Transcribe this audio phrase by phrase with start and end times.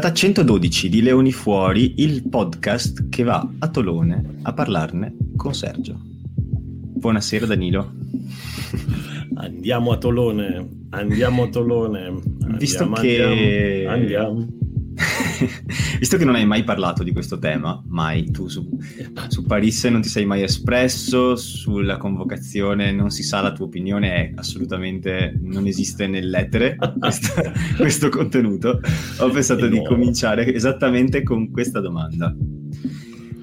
[0.00, 6.00] Puntata 112 di Leoni Fuori, il podcast che va a Tolone a parlarne con Sergio.
[6.00, 7.92] Buonasera Danilo.
[9.34, 12.06] Andiamo a Tolone, andiamo a Tolone.
[12.06, 13.84] Andiamo, Visto che...
[13.86, 14.48] Andiamo.
[15.98, 18.68] Visto che non hai mai parlato di questo tema, mai tu su,
[19.28, 24.14] su Parisse non ti sei mai espresso, sulla convocazione non si sa la tua opinione,
[24.14, 28.80] è assolutamente non esiste nell'etere questo, questo contenuto,
[29.18, 32.34] ho pensato di cominciare esattamente con questa domanda.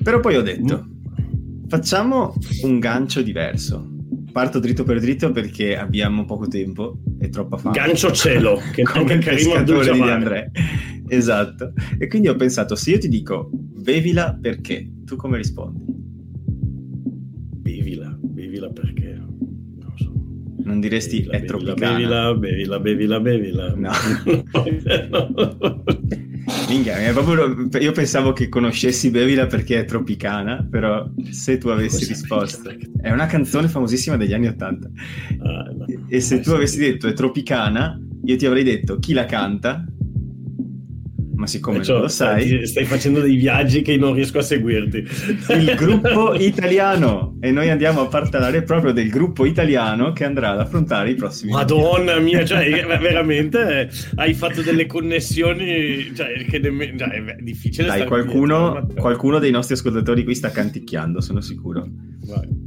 [0.04, 1.68] Però poi ho detto, mm.
[1.68, 3.96] facciamo un gancio diverso
[4.38, 7.76] parto dritto per dritto perché abbiamo poco tempo e troppa fame.
[7.76, 10.48] Gancio cielo, che come il pescatore di Andrea.
[11.08, 11.74] Esatto.
[11.98, 15.84] E quindi ho pensato, se io ti dico bevila perché, tu come rispondi?
[17.64, 19.16] Bevila, bevila perché?
[19.16, 20.14] Non so.
[20.64, 22.34] Non diresti bevila, è tropicana?
[22.36, 23.74] Bevila, bevila, bevila, bevila.
[23.74, 23.90] No.
[26.70, 32.08] Minchia, proprio, io pensavo che conoscessi Bevila perché è tropicana, però se tu avessi Cos'è
[32.08, 32.74] risposto...
[33.02, 34.90] È una canzone famosissima degli anni Ottanta.
[35.40, 35.86] Ah, no.
[36.08, 39.86] E se tu avessi detto è tropicana, io ti avrei detto chi la canta
[41.48, 42.68] ma siccome cioè, non lo sai...
[42.68, 44.98] Stai facendo dei viaggi che non riesco a seguirti.
[44.98, 47.38] Il gruppo italiano!
[47.40, 51.52] E noi andiamo a parlare proprio del gruppo italiano che andrà ad affrontare i prossimi...
[51.52, 56.14] Madonna mia, cioè veramente eh, hai fatto delle connessioni...
[56.14, 57.88] Cioè, che nemmeno, cioè, è difficile...
[57.88, 61.88] Dai, qualcuno, qualcuno dei nostri ascoltatori qui sta canticchiando, sono sicuro.
[62.26, 62.67] Vai.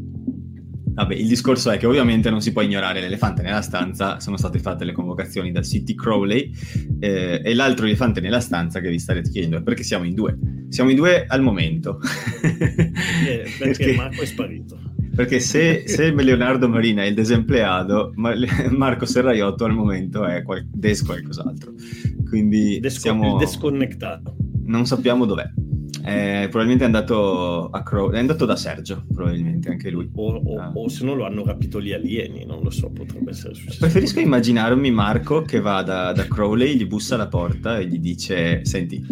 [1.01, 4.59] Vabbè, il discorso è che ovviamente non si può ignorare l'elefante nella stanza, sono state
[4.59, 6.53] fatte le convocazioni da City Crowley
[6.99, 10.37] eh, e l'altro elefante nella stanza che vi starete chiedendo è perché siamo in due.
[10.69, 12.01] Siamo in due al momento.
[12.43, 12.53] Eh,
[13.57, 14.79] perché, perché Marco è sparito.
[15.15, 21.03] Perché se, se, Leonardo Marina è il desempleato, Marco Serraiotto al momento è qual- des
[21.03, 21.73] qualcos'altro.
[22.29, 23.39] Quindi Desco- siamo...
[23.39, 24.37] desconnectato.
[24.67, 25.51] Non sappiamo dov'è.
[26.05, 30.09] Eh, probabilmente è andato a Crow, è andato da Sergio, probabilmente anche lui.
[30.15, 30.73] O, o, ah.
[30.75, 33.79] o, se no lo hanno capito gli alieni, non lo so, potrebbe essere successo.
[33.81, 38.65] Preferisco immaginarmi Marco che va da, da Crowley, gli bussa alla porta e gli dice:
[38.65, 39.05] Senti,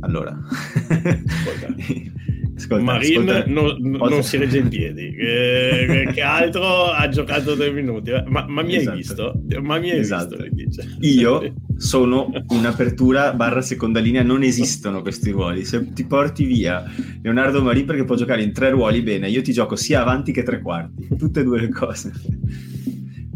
[0.00, 0.36] allora.
[2.56, 7.70] Ascolta, Marin ascolta, non, non si regge in piedi, eh, che altro ha giocato due
[7.70, 8.12] minuti.
[8.26, 8.90] Ma, ma mi esatto.
[8.90, 9.42] hai visto?
[9.60, 10.36] Ma mi hai esatto.
[10.52, 10.84] visto?
[11.00, 15.64] Io sono un'apertura barra seconda linea, non esistono questi ruoli.
[15.64, 16.84] Se ti porti via
[17.22, 20.42] Leonardo Marin perché può giocare in tre ruoli bene, io ti gioco sia avanti che
[20.44, 22.12] tre quarti, tutte e due le cose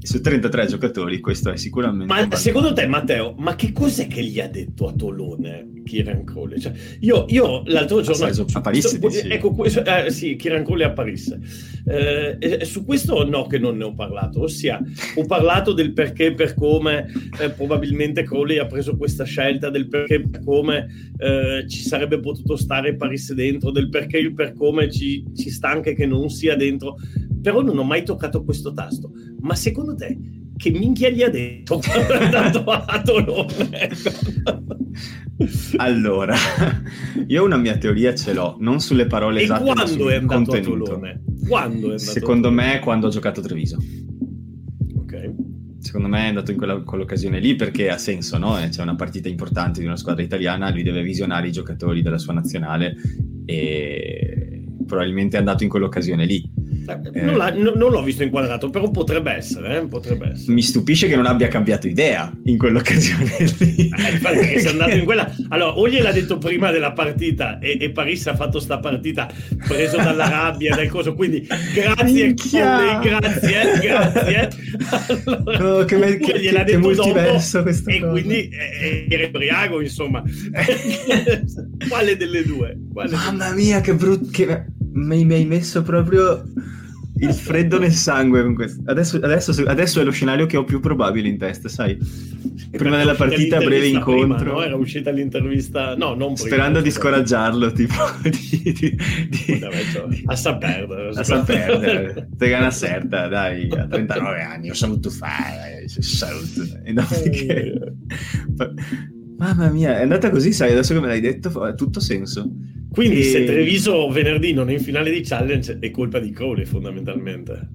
[0.08, 4.41] su 33 giocatori questo è sicuramente ma secondo te Matteo ma che cos'è che gli
[4.41, 6.58] ha detto a Tolone Kieran Cole?
[6.58, 10.92] Cioè, io, io, l'altro giorno a, a Parisse sto, ecco eh, sì Kieran Cole a
[10.92, 11.38] Parisse
[11.84, 14.80] eh, su questo no che non ne ho parlato ossia
[15.14, 20.22] ho parlato del perché per come eh, probabilmente Crowley ha preso questa scelta del perché
[20.22, 25.22] per come eh, ci sarebbe potuto stare Parisse dentro del perché il per come ci,
[25.36, 26.96] ci sta anche che non sia dentro
[27.41, 29.10] però non ho mai toccato questo tasto.
[29.41, 30.19] Ma secondo te
[30.59, 33.91] che minchia gli ha detto quando è andato a Tolone?
[35.76, 36.34] allora,
[37.28, 40.82] io una mia teoria ce l'ho, non sulle parole e esatte, quando è andato contenuto.
[40.82, 41.22] a Tolone?
[41.47, 43.78] Quando è andato Secondo me quando ha giocato a Treviso.
[44.97, 45.34] Ok.
[45.78, 48.59] Secondo me è andato in quella, quell'occasione lì perché ha senso, no?
[48.60, 52.19] Eh, c'è una partita importante di una squadra italiana, lui deve visionare i giocatori della
[52.19, 52.97] sua nazionale
[53.47, 56.50] e probabilmente è andato in quell'occasione lì
[56.88, 59.87] eh, non, non, l'ho visto inquadrato, però potrebbe essere, eh?
[59.87, 63.88] potrebbe essere, Mi stupisce che non abbia cambiato idea in quell'occasione lì.
[63.88, 65.31] Eh, perché sei andato in quella...
[65.49, 69.28] Allora, o gliel'ha detto prima della partita e, e Paris ha fatto sta partita
[69.66, 74.49] preso dalla rabbia, dal coso, quindi grazie, Cole, grazie, grazie.
[75.26, 78.11] Allora, oh, che, me, che, che, che multiverso questo E cosa.
[78.11, 80.23] quindi eh, era embriago, insomma.
[81.88, 82.79] Quale delle due?
[82.93, 84.29] Quale Mamma mia, che brutto...
[84.31, 84.64] Che...
[84.93, 86.43] Mi hai messo proprio
[87.20, 88.82] il freddo nel sangue con questo.
[88.87, 91.99] Adesso, adesso, adesso, è lo scenario che ho più probabile in testa, sai?
[92.70, 94.37] Prima della partita, breve incontro.
[94.37, 94.62] Prima, no?
[94.62, 97.94] Era uscita l'intervista, no, non prima, Sperando di scoraggiarlo, tipo.
[98.29, 98.99] Di, di,
[99.29, 99.61] di,
[100.26, 101.11] a sapere.
[101.15, 102.29] A sapere.
[102.37, 105.85] Te una certa, dai, a 39 anni, ho saputo fare.
[105.87, 106.62] Saluto.
[106.85, 107.94] E dopodiché...
[109.38, 112.50] Mamma mia, è andata così, sai, adesso che me l'hai detto, ha tutto senso.
[112.90, 113.25] Quindi e...
[113.25, 117.70] se Treviso venerdì non è in finale di challenge è colpa di Crowley fondamentalmente.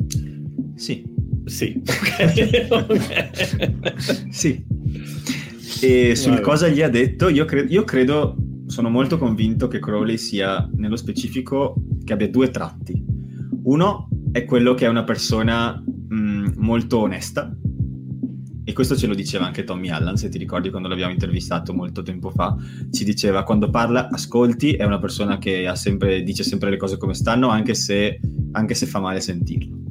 [0.75, 1.11] Sì.
[1.45, 1.81] Sì,
[2.69, 4.29] ok.
[4.31, 4.65] sì.
[5.81, 8.37] E sul cosa gli ha detto, io, cre- io, credo,
[8.67, 11.75] sono molto convinto che Crowley sia nello specifico
[12.05, 13.03] che abbia due tratti.
[13.63, 17.53] Uno è quello che è una persona mh, molto onesta
[18.65, 22.01] e questo ce lo diceva anche Tommy Allan, se ti ricordi quando l'abbiamo intervistato molto
[22.01, 22.55] tempo fa,
[22.91, 27.13] ci diceva quando parla ascolti, è una persona che sempre, dice sempre le cose come
[27.13, 28.19] stanno, anche se,
[28.51, 29.81] anche se fa male sentirlo.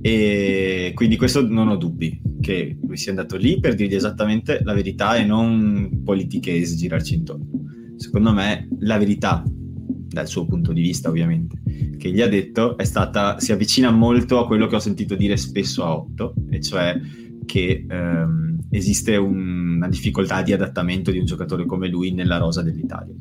[0.00, 4.74] E quindi questo non ho dubbi, che lui sia andato lì per dirgli esattamente la
[4.74, 7.46] verità e non politichese, girarci intorno.
[7.96, 11.62] Secondo me la verità, dal suo punto di vista ovviamente,
[11.96, 15.36] che gli ha detto è stata, si avvicina molto a quello che ho sentito dire
[15.36, 17.00] spesso a Otto, e cioè
[17.44, 22.62] che ehm, esiste un, una difficoltà di adattamento di un giocatore come lui nella rosa
[22.62, 23.14] dell'Italia.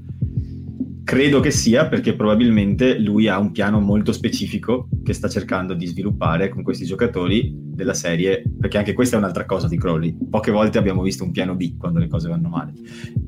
[1.03, 5.85] Credo che sia perché probabilmente lui ha un piano molto specifico che sta cercando di
[5.85, 10.15] sviluppare con questi giocatori della serie, perché anche questa è un'altra cosa di Crowley.
[10.29, 12.73] Poche volte abbiamo visto un piano B quando le cose vanno male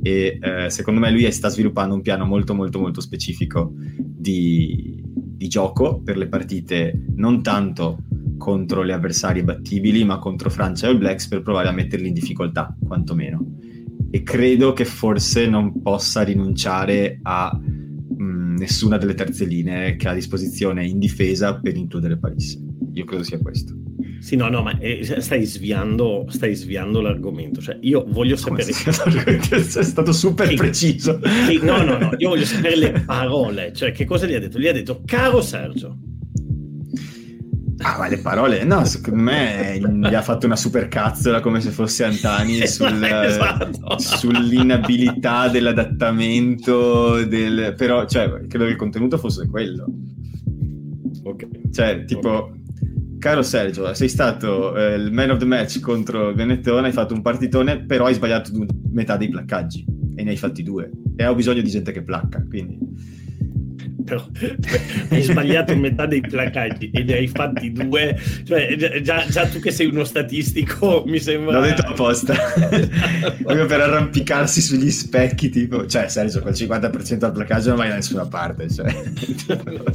[0.01, 5.47] e eh, secondo me lui sta sviluppando un piano molto molto molto specifico di, di
[5.47, 8.03] gioco per le partite non tanto
[8.45, 12.13] contro le avversarie battibili, ma contro Francia e All Blacks per provare a metterli in
[12.13, 13.43] difficoltà, quantomeno.
[14.11, 20.07] E credo che forse non possa rinunciare a mh, mm, nessuna delle terze linee che
[20.07, 22.61] ha a disposizione in difesa per includere Paris.
[22.93, 23.73] Io credo sia questo.
[24.19, 27.61] Sì, no, no, ma eh, stai, sviando, stai sviando l'argomento.
[27.61, 28.69] Cioè, io voglio sapere.
[28.69, 31.19] È stato super sì, preciso.
[31.47, 33.73] Sì, no, no, no, io voglio sapere le parole.
[33.73, 34.59] Cioè, che cosa gli ha detto?
[34.59, 35.97] Gli ha detto, caro Sergio,
[37.87, 41.69] Ah, ma le parole, no, secondo me gli ha fatto una super cazzola come se
[41.69, 43.99] fosse Antani sul, esatto.
[43.99, 47.75] sull'inabilità dell'adattamento, del...
[47.77, 49.85] però cioè, credo che il contenuto fosse quello.
[51.25, 51.47] Ok.
[51.71, 52.61] Cioè, tipo, okay.
[53.19, 57.13] caro Sergio, sei stato eh, il man of the match contro il Venettone, hai fatto
[57.13, 58.51] un partitone, però hai sbagliato
[58.93, 59.85] metà dei placcaggi
[60.15, 60.89] e ne hai fatti due.
[61.15, 62.79] E ho bisogno di gente che placca, quindi
[64.03, 64.25] però
[65.09, 69.71] hai sbagliato metà dei placaggi e ne hai fatti due cioè già, già, tu che
[69.71, 72.35] sei uno statistico mi sembra l'ho detto apposta
[73.41, 77.95] proprio per arrampicarsi sugli specchi tipo cioè Sergio col 50% al placaggio non vai da
[77.95, 78.91] nessuna parte cioè.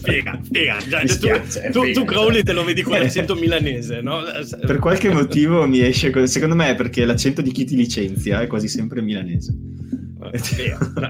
[0.02, 4.23] figa figa già, spiace, tu, figa, tu, Crowley te lo vedi con l'accento milanese no?
[4.67, 8.47] per qualche motivo mi esce secondo me è perché l'accento di chi ti licenzia è
[8.47, 9.55] quasi sempre milanese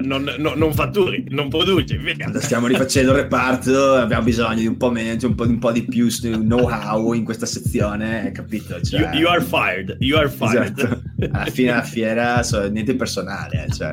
[0.00, 1.96] non, non, non, fatturi, non produci.
[1.96, 2.30] Via.
[2.40, 5.84] Stiamo rifacendo il reparto, abbiamo bisogno di un po' meno, un po', un po di
[5.84, 8.80] più know-how in questa sezione, capito?
[8.80, 9.00] Cioè...
[9.00, 10.78] You, you, are fired, you are fired.
[10.78, 11.02] Esatto.
[11.32, 13.90] Alla fine della fiera, so, niente personale, eh, cioè,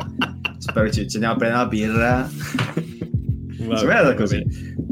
[0.57, 2.29] spero che ci, ci andiamo a prendere una birra.
[3.67, 4.45] Vabbè, così.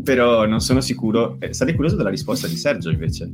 [0.04, 1.38] Però non sono sicuro.
[1.40, 3.32] Eh, sarei curioso della risposta di Sergio invece.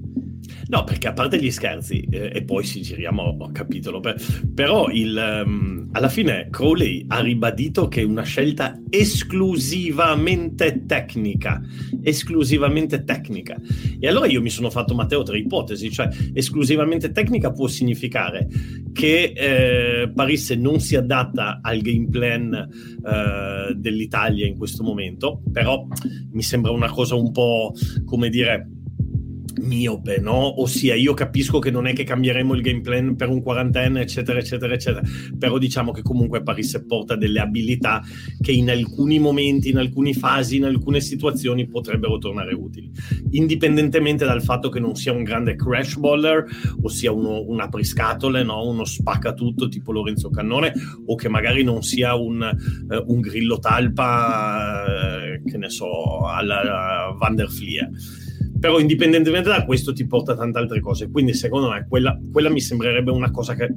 [0.71, 4.15] No, perché a parte gli scherzi, eh, e poi ci giriamo a capitolo, per,
[4.55, 11.61] però il, um, alla fine Crowley ha ribadito che è una scelta esclusivamente tecnica,
[12.01, 13.59] esclusivamente tecnica.
[13.99, 18.47] E allora io mi sono fatto, Matteo, tre ipotesi, cioè esclusivamente tecnica può significare
[18.93, 25.85] che eh, Paris non si adatta al game plan eh, dell'Italia in questo momento, però
[26.31, 27.73] mi sembra una cosa un po',
[28.05, 28.69] come dire,
[29.59, 30.61] miope, no?
[30.61, 34.39] Ossia, io capisco che non è che cambieremo il game plan per un quarantenne, eccetera,
[34.39, 35.01] eccetera, eccetera,
[35.37, 38.01] però diciamo che comunque Paris porta delle abilità
[38.39, 42.91] che in alcuni momenti, in alcune fasi, in alcune situazioni potrebbero tornare utili,
[43.31, 46.45] indipendentemente dal fatto che non sia un grande crash baller,
[46.81, 48.67] ossia uno, un apriscatole, no?
[48.67, 50.73] Uno spacca tutto tipo Lorenzo Cannone,
[51.05, 57.09] o che magari non sia un, uh, un grillo talpa, uh, che ne so, alla
[57.09, 57.89] uh, Van der Flier
[58.61, 61.09] però indipendentemente da questo ti porta tante altre cose.
[61.09, 63.67] Quindi secondo me quella, quella, mi sembrerebbe una cosa che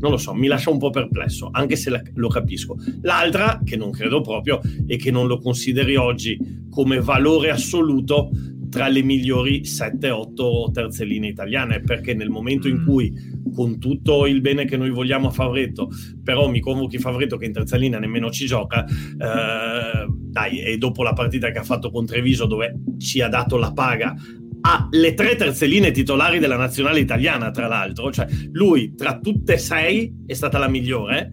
[0.00, 2.76] non lo so mi lascia un po' perplesso anche se la, lo capisco.
[3.02, 8.30] L'altra che non credo proprio e che non lo consideri oggi come valore assoluto
[8.68, 12.84] tra le migliori 7-8 terze linee italiane perché nel momento in mm.
[12.84, 13.12] cui
[13.54, 15.88] con tutto il bene che noi vogliamo a Favretto
[16.22, 21.02] però mi convochi Favretto che in terza linea nemmeno ci gioca eh, dai e dopo
[21.02, 24.14] la partita che ha fatto con Treviso dove ci ha dato la paga
[24.60, 29.54] ha le tre terze linee titolari della nazionale italiana tra l'altro cioè lui tra tutte
[29.54, 31.32] e sei è stata la migliore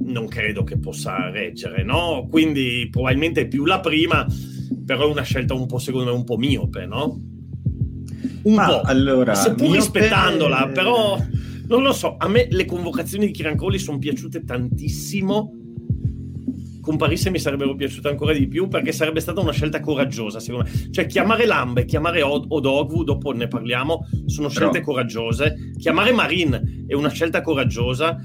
[0.00, 2.26] non credo che possa reggere no?
[2.30, 4.26] quindi probabilmente più la prima
[4.84, 7.20] però è una scelta un po', secondo me, un po' miope, no?
[8.42, 8.80] Un Ma, po'.
[8.82, 11.18] Allora, Seppur rispettandola, però
[11.68, 12.16] non lo so.
[12.18, 15.52] A me le convocazioni di Chirancoli sono piaciute tantissimo.
[16.80, 20.70] Con Parisse mi sarebbero piaciute ancora di più perché sarebbe stata una scelta coraggiosa, secondo
[20.70, 20.88] me.
[20.90, 24.92] Cioè, chiamare Lambe, chiamare Od- Odogwu, dopo ne parliamo, sono scelte però...
[24.92, 25.72] coraggiose.
[25.76, 28.18] Chiamare Marin è una scelta coraggiosa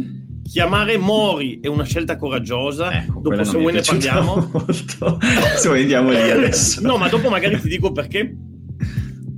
[0.44, 2.92] chiamare Mori è una scelta coraggiosa.
[3.04, 4.52] Ecco, dopo, se vuoi, ne parliamo.
[5.58, 6.82] Se vuoi, andiamo lì adesso.
[6.82, 8.36] no, ma dopo magari ti dico perché.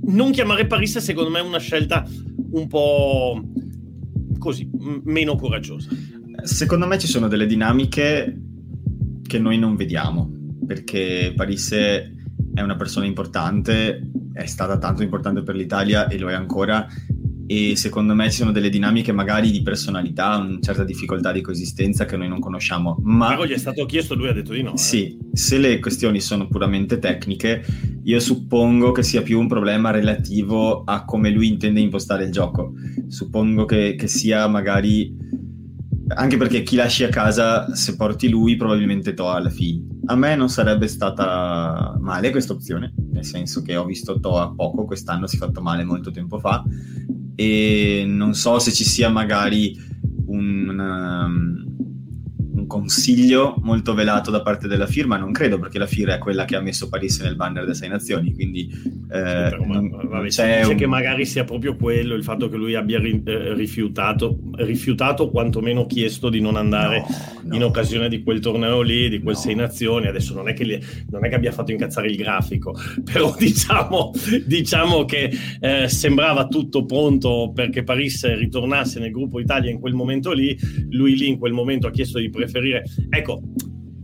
[0.08, 2.06] Non chiamare Parisse, secondo me, è una scelta
[2.52, 3.42] un po'.
[4.38, 5.90] così, m- meno coraggiosa?
[6.42, 8.40] Secondo me ci sono delle dinamiche
[9.26, 10.30] che noi non vediamo,
[10.64, 12.14] perché Parisse
[12.54, 16.86] è una persona importante, è stata tanto importante per l'Italia e lo è ancora,
[17.46, 22.04] e secondo me ci sono delle dinamiche magari di personalità, una certa difficoltà di coesistenza
[22.04, 22.98] che noi non conosciamo.
[23.02, 24.74] Ma Però gli è stato chiesto, lui ha detto di no.
[24.74, 24.78] Eh.
[24.78, 27.64] Sì, se le questioni sono puramente tecniche,
[28.02, 32.72] io suppongo che sia più un problema relativo a come lui intende impostare il gioco.
[33.08, 35.14] Suppongo che, che sia magari
[36.08, 39.84] anche perché chi lasci a casa, se porti lui, probabilmente Toa alla fine.
[40.06, 44.84] A me non sarebbe stata male questa opzione, nel senso che ho visto Toa poco,
[44.84, 46.62] quest'anno si è fatto male molto tempo fa,
[47.36, 49.78] e non so se ci sia magari
[50.26, 51.65] un, um,
[52.66, 56.44] un consiglio molto velato da parte della firma, non credo perché la firma è quella
[56.44, 58.68] che ha messo Parisse nel banner delle sei nazioni, quindi
[59.10, 60.74] eh, sì, non, vabbè, c'è un...
[60.74, 65.86] che magari sia proprio quello, il fatto che lui abbia ri- eh, rifiutato, rifiutato quantomeno
[65.86, 67.06] chiesto di non andare no,
[67.44, 67.54] no.
[67.54, 69.40] in occasione di quel torneo lì, di quel no.
[69.40, 70.78] sei nazioni, adesso non è, che li,
[71.10, 72.74] non è che abbia fatto incazzare il grafico,
[73.10, 74.12] però diciamo,
[74.44, 75.30] diciamo che
[75.60, 80.58] eh, sembrava tutto pronto perché Parisse ritornasse nel gruppo Italia in quel momento lì,
[80.90, 82.84] lui lì in quel momento ha chiesto di preferire preferire...
[83.10, 83.42] Ecco,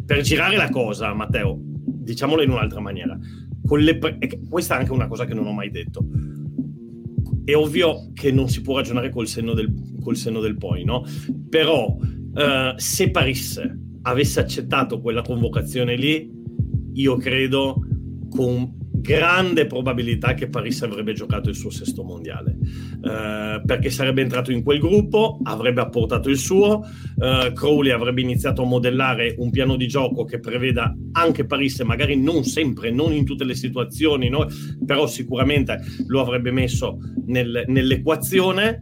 [0.04, 3.18] per girare la cosa, Matteo, diciamolo in un'altra maniera,
[3.62, 4.18] pre...
[4.48, 6.04] questa è anche una cosa che non ho mai detto.
[7.44, 11.04] È ovvio che non si può ragionare col senno del, col senno del poi, no?
[11.48, 16.30] Però uh, se Parisse avesse accettato quella convocazione lì,
[16.94, 17.80] io credo
[18.28, 22.56] con grande probabilità che Paris avrebbe giocato il suo sesto mondiale,
[23.02, 26.82] eh, perché sarebbe entrato in quel gruppo, avrebbe apportato il suo,
[27.18, 32.16] eh, Crowley avrebbe iniziato a modellare un piano di gioco che preveda anche Paris, magari
[32.16, 34.46] non sempre, non in tutte le situazioni, no?
[34.86, 38.80] però sicuramente lo avrebbe messo nel, nell'equazione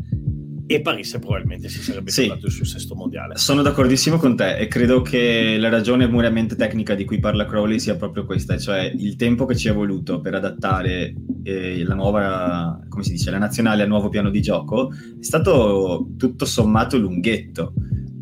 [0.70, 2.26] e Parisse probabilmente si sarebbe sì.
[2.26, 3.36] trovato il suo sesto mondiale.
[3.36, 7.80] Sono d'accordissimo con te e credo che la ragione puramente tecnica di cui parla Crowley
[7.80, 11.12] sia proprio questa, cioè il tempo che ci è voluto per adattare
[11.42, 16.10] eh, la nuova, come si dice, la nazionale al nuovo piano di gioco è stato
[16.16, 17.72] tutto sommato lunghetto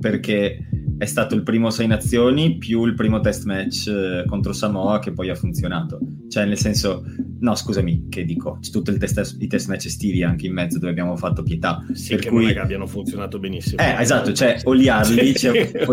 [0.00, 0.67] perché
[0.98, 5.12] è stato il primo Sei Nazioni più il primo test match eh, contro Samoa che
[5.12, 6.00] poi ha funzionato.
[6.28, 7.04] Cioè, nel senso,
[7.38, 10.90] no, scusami, che dico, c'è tutto test, i test match estivi anche in mezzo dove
[10.90, 11.84] abbiamo fatto pietà.
[11.92, 12.56] Sì, per cui...
[12.56, 13.80] abbiano funzionato benissimo.
[13.80, 15.48] Eh, esatto, cioè, oliarli, sì.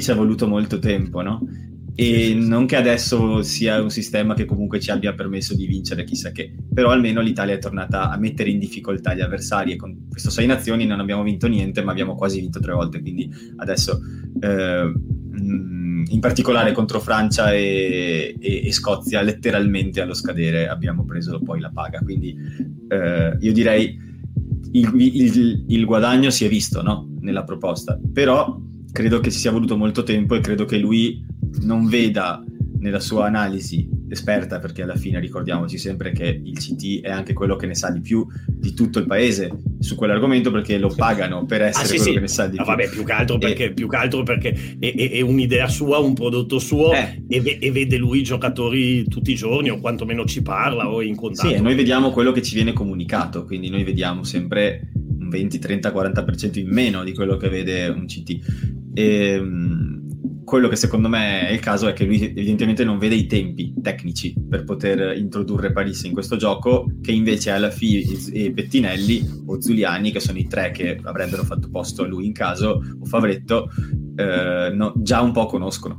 [0.00, 1.44] ci è voluto molto tempo, no?
[2.02, 6.32] E non che adesso sia un sistema che comunque ci abbia permesso di vincere chissà
[6.32, 10.28] che, però almeno l'Italia è tornata a mettere in difficoltà gli avversari e con questo
[10.30, 14.00] sei nazioni non abbiamo vinto niente ma abbiamo quasi vinto tre volte, quindi adesso
[14.40, 14.92] eh,
[16.08, 21.70] in particolare contro Francia e, e, e, Scozia letteralmente allo scadere abbiamo preso poi la
[21.72, 22.36] paga, quindi
[22.88, 23.96] eh, io direi
[24.72, 27.08] il, il, il guadagno si è visto no?
[27.20, 31.30] nella proposta, però credo che ci sia voluto molto tempo e credo che lui
[31.60, 32.42] non veda
[32.78, 37.56] nella sua analisi esperta, perché alla fine ricordiamoci sempre che il CT è anche quello
[37.56, 41.62] che ne sa di più di tutto il paese su quell'argomento perché lo pagano per
[41.62, 42.12] essere ah, sì, quello sì.
[42.14, 42.72] che ne sa di no, più.
[42.72, 43.72] Vabbè, più che altro perché, e...
[43.72, 47.22] più che altro perché è, è, è, un'idea sua, un prodotto suo eh.
[47.28, 51.04] e, e, vede lui i giocatori tutti i giorni o quantomeno ci parla o è
[51.04, 51.48] in contatto.
[51.48, 55.58] Sì, e noi vediamo quello che ci viene comunicato, quindi noi vediamo sempre un 20,
[55.58, 58.38] 30, 40% in meno di quello che vede un CT.
[58.94, 59.81] E, ehm,
[60.44, 63.74] quello che secondo me è il caso è che lui evidentemente non vede i tempi
[63.80, 69.60] tecnici per poter introdurre Parisi in questo gioco, che invece alla fine e Pettinelli o
[69.60, 73.70] Zuliani, che sono i tre che avrebbero fatto posto a lui in caso, o Favretto,
[74.16, 75.98] eh, no, già un po' conoscono.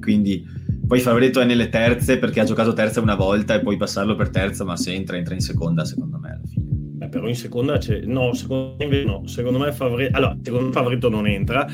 [0.00, 0.44] Quindi
[0.86, 4.30] poi Favretto è nelle terze perché ha giocato terza una volta e puoi passarlo per
[4.30, 6.59] terza, ma se entra, entra in seconda secondo me alla fine
[7.10, 8.00] però in seconda c'è...
[8.04, 9.26] No, secondo me no.
[9.26, 10.16] Secondo me Favretto...
[10.16, 11.66] Allora, secondo me Favretto non entra,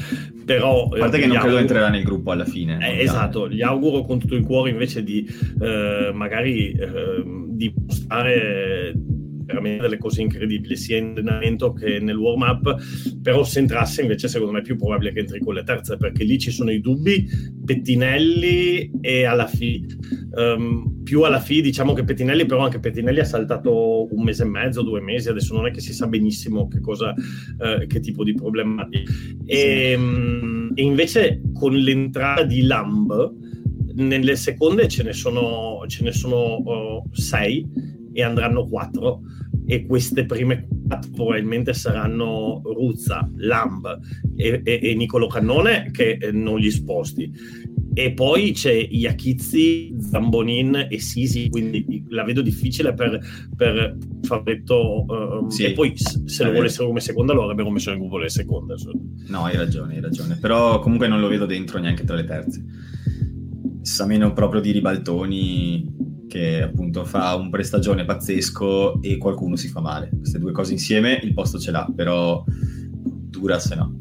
[0.44, 0.88] però...
[0.88, 1.58] A parte eh, che non credo auguro...
[1.58, 2.78] entrerà nel gruppo alla fine.
[2.80, 5.24] Eh, esatto, gli auguro con tutto il cuore invece di
[5.60, 8.92] eh, magari eh, di mostrare
[9.46, 12.76] veramente delle cose incredibili sia in allenamento che nel warm up
[13.22, 16.24] però se entrasse invece secondo me è più probabile che entri con le terze perché
[16.24, 17.26] lì ci sono i dubbi
[17.64, 19.86] Pettinelli e alla fine
[20.32, 24.46] um, più alla fine diciamo che Pettinelli però anche Pettinelli ha saltato un mese e
[24.46, 28.24] mezzo due mesi adesso non è che si sa benissimo che cosa uh, che tipo
[28.24, 28.86] di problema
[29.44, 33.44] e, um, e invece con l'entrata di Lamb
[33.96, 37.66] nelle seconde ce ne sono, ce ne sono uh, sei
[38.16, 39.20] e andranno quattro
[39.66, 43.98] e queste prime quattro probabilmente saranno Ruzza, Lamb
[44.36, 47.30] e, e, e Nicolo Cannone che non gli sposti
[47.98, 53.18] e poi c'è Iachizzi, Zambonin e Sisi, quindi la vedo difficile per,
[53.56, 55.06] per Fabretto.
[55.06, 58.28] Uh, sì, e poi se lo volessero come seconda lo avrebbero messo nel gruppo le
[58.28, 58.74] seconde.
[59.28, 60.36] No, hai ragione, hai ragione.
[60.38, 62.62] Però comunque non lo vedo dentro neanche tra le terze.
[63.80, 65.94] Sa meno proprio di Ribaltoni
[66.36, 70.10] che appunto fa un prestagione pazzesco e qualcuno si fa male.
[70.14, 74.00] Queste due cose insieme il posto ce l'ha, però dura se no.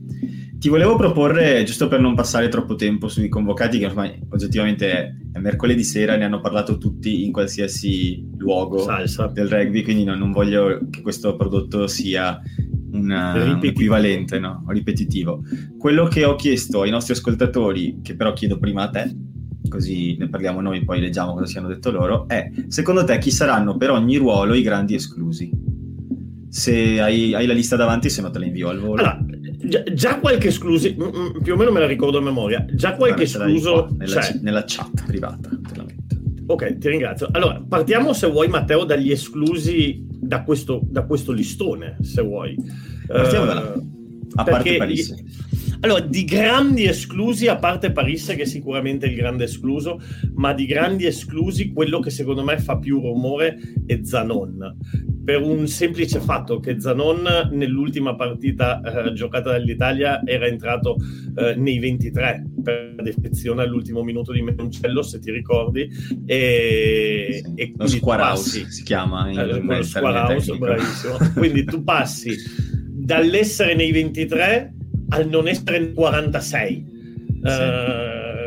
[0.58, 5.39] Ti volevo proporre, giusto per non passare troppo tempo sui convocati, che ormai oggettivamente è
[5.39, 9.27] mercoledì sera, ne hanno parlato tutti in qualsiasi luogo Salsa.
[9.27, 12.42] del rugby, quindi no, non voglio che questo prodotto sia
[12.92, 14.63] una, un equivalente, no?
[14.68, 15.44] ripetitivo.
[15.77, 19.15] Quello che ho chiesto ai nostri ascoltatori, che però chiedo prima a te,
[19.67, 23.31] così ne parliamo noi, poi leggiamo cosa ci hanno detto loro, è secondo te chi
[23.31, 25.50] saranno per ogni ruolo i grandi esclusi?
[26.50, 29.01] Se hai, hai la lista davanti, se no te la invio al volo.
[29.01, 29.19] Allora,
[29.93, 33.24] Già, qualche escluso, mm, mm, più o meno me la ricordo a memoria, già qualche
[33.24, 34.39] escluso nella, c'è.
[34.41, 35.50] nella chat privata.
[36.48, 37.27] Ok, ti ringrazio.
[37.31, 42.55] Allora, partiamo se vuoi Matteo dagli esclusi da questo, da questo listone, se vuoi.
[43.07, 43.74] Partiamo uh, da là.
[44.36, 45.24] A parte Parisse.
[45.86, 50.01] Allora, di grandi esclusi, a parte Parisse, che è sicuramente il grande escluso,
[50.34, 54.77] ma di grandi esclusi, quello che secondo me fa più rumore è Zanon.
[55.24, 60.96] Per un semplice fatto che Zanon nell'ultima partita eh, giocata dall'Italia era entrato
[61.36, 65.88] eh, nei 23 per defezione all'ultimo minuto di Menoncello, se ti ricordi.
[66.25, 71.18] E, sì, e lo Square si chiama in eh, lo bravissimo.
[71.36, 72.36] quindi tu passi
[73.06, 74.74] dall'essere nei 23
[75.09, 76.93] al non essere nel 46.
[77.43, 77.51] Sì.
[77.51, 78.45] Uh,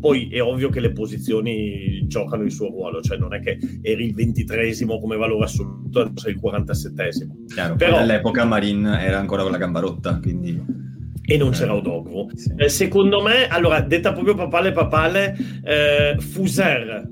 [0.00, 4.06] poi è ovvio che le posizioni giocano il suo ruolo, cioè non è che eri
[4.06, 7.44] il ventitresimo come valore assoluto, adesso sei il 47esimo.
[7.46, 10.88] Chiaro, Però all'epoca Marin era ancora con la gamba rotta, quindi...
[11.22, 12.30] E non eh, c'era Odogwu.
[12.34, 12.52] Sì.
[12.56, 17.08] Eh, secondo me, allora, detta proprio papale papale, eh, Fuser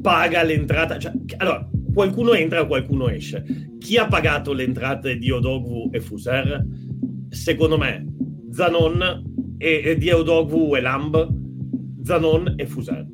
[0.00, 0.98] paga l'entrata...
[0.98, 3.44] Cioè, allora, qualcuno entra, qualcuno esce.
[3.78, 6.64] Chi ha pagato le entrate di Odogwu e Fuser?
[7.28, 8.06] Secondo me
[8.52, 11.28] Zanon e, e Diodogwu e Lamb,
[12.02, 13.06] Zanon e Fuser.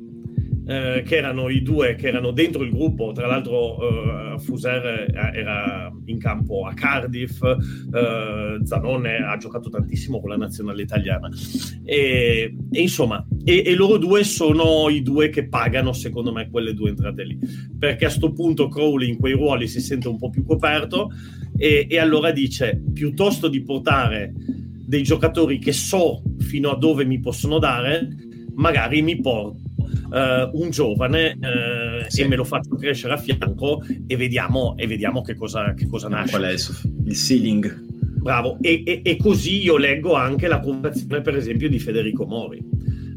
[0.69, 3.11] Eh, che erano i due che erano dentro il gruppo.
[3.11, 10.29] Tra l'altro, eh, Fuser era in campo a Cardiff, eh, Zanone ha giocato tantissimo con
[10.29, 11.27] la nazionale italiana.
[11.83, 16.75] E, e insomma, e, e, loro due sono i due che pagano, secondo me, quelle
[16.75, 17.39] due entrate lì.
[17.77, 21.09] Perché a questo punto Crowley in quei ruoli si sente un po' più coperto
[21.57, 24.33] e, e allora dice: piuttosto di portare
[24.89, 28.07] dei giocatori che so fino a dove mi possono dare,
[28.55, 29.67] magari mi porto
[30.09, 32.21] Uh, un giovane uh, sì.
[32.21, 36.07] e me lo faccio crescere a fianco e vediamo, e vediamo che, cosa, che cosa
[36.07, 36.31] nasce.
[36.31, 36.61] Qual è il,
[37.05, 37.85] il ceiling?
[38.19, 42.57] Bravo, e, e, e, così io leggo anche la conversazione, per esempio, di Federico Mori.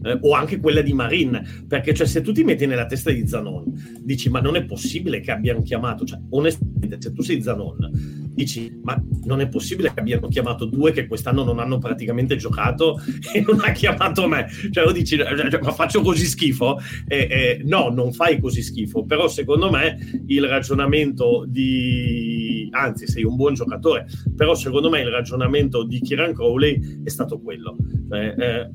[0.05, 3.27] Eh, o anche quella di Marin, perché cioè, se tu ti metti nella testa di
[3.27, 8.22] Zanon, dici ma non è possibile che abbiano chiamato, cioè onestamente se tu sei Zanon
[8.35, 13.01] dici ma non è possibile che abbiano chiamato due che quest'anno non hanno praticamente giocato
[13.33, 14.47] e non ha chiamato me?
[14.71, 16.79] Cioè lo dici cioè, cioè, ma faccio così schifo?
[17.07, 23.25] Eh, eh, no non fai così schifo però secondo me il ragionamento di anzi sei
[23.25, 27.77] un buon giocatore però secondo me il ragionamento di Kieran Crowley è stato quello.
[28.09, 28.71] Cioè, eh,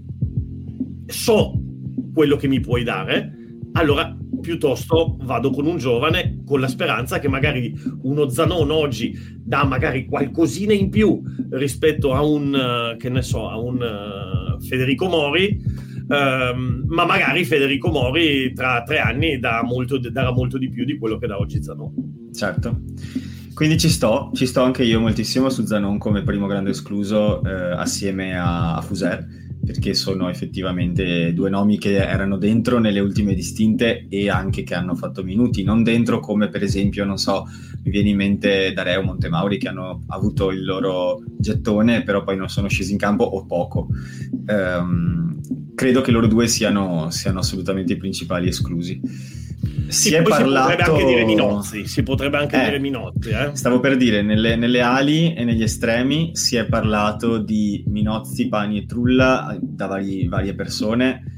[1.06, 1.54] so
[2.14, 3.34] quello che mi puoi dare
[3.74, 7.74] allora piuttosto vado con un giovane con la speranza che magari
[8.04, 11.22] uno Zanon oggi dà magari qualcosina in più
[11.52, 17.46] rispetto a un, uh, che ne so, a un uh, Federico Mori, uh, ma magari
[17.46, 21.38] Federico Mori tra tre anni dà molto, darà molto di più di quello che dà
[21.38, 22.30] oggi Zanon.
[22.34, 22.82] Certo.
[23.54, 27.72] Quindi ci sto, ci sto anche io moltissimo su Zanon come primo grande escluso eh,
[27.72, 34.08] assieme a, a Fuser perché sono effettivamente due nomi che erano dentro nelle ultime distinte
[34.08, 37.44] e anche che hanno fatto minuti, non dentro come per esempio, non so,
[37.84, 42.48] mi viene in mente Dareo Montemauri che hanno avuto il loro gettone però poi non
[42.48, 43.88] sono scesi in campo o poco.
[44.48, 45.38] Um,
[45.78, 49.00] credo che loro due siano, siano assolutamente i principali esclusi.
[49.90, 50.72] Si, è parlato...
[50.72, 53.30] si potrebbe anche dire Minozzi, si potrebbe anche eh, dire Minozzi.
[53.30, 53.52] Eh?
[53.54, 58.80] Stavo per dire, nelle, nelle, ali e negli estremi si è parlato di Minozzi, Pani
[58.80, 61.36] e Trulla eh, da vari, varie persone,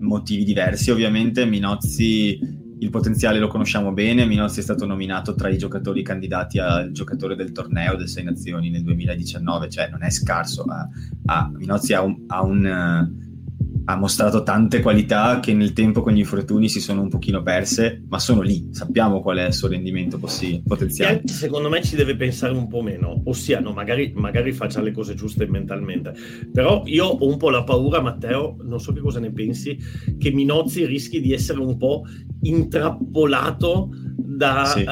[0.00, 1.44] motivi diversi ovviamente.
[1.44, 2.40] Minozzi,
[2.80, 7.36] il potenziale lo conosciamo bene, Minozzi è stato nominato tra i giocatori candidati al giocatore
[7.36, 10.64] del torneo del Sei Nazioni nel 2019, cioè non è scarso.
[10.64, 10.88] Ha,
[11.26, 12.24] ha, Minozzi ha un...
[12.26, 13.24] Ha un
[13.88, 18.02] ha mostrato tante qualità che nel tempo con gli infortuni si sono un pochino perse,
[18.08, 21.22] ma sono lì, sappiamo qual è il suo rendimento possi- potenziale.
[21.24, 24.90] E secondo me ci deve pensare un po' meno, ossia no, magari, magari faccia le
[24.90, 26.14] cose giuste mentalmente,
[26.52, 29.78] però io ho un po' la paura, Matteo, non so che cosa ne pensi,
[30.18, 32.02] che Minozzi rischi di essere un po'
[32.42, 34.80] intrappolato da, sì.
[34.80, 34.84] uh,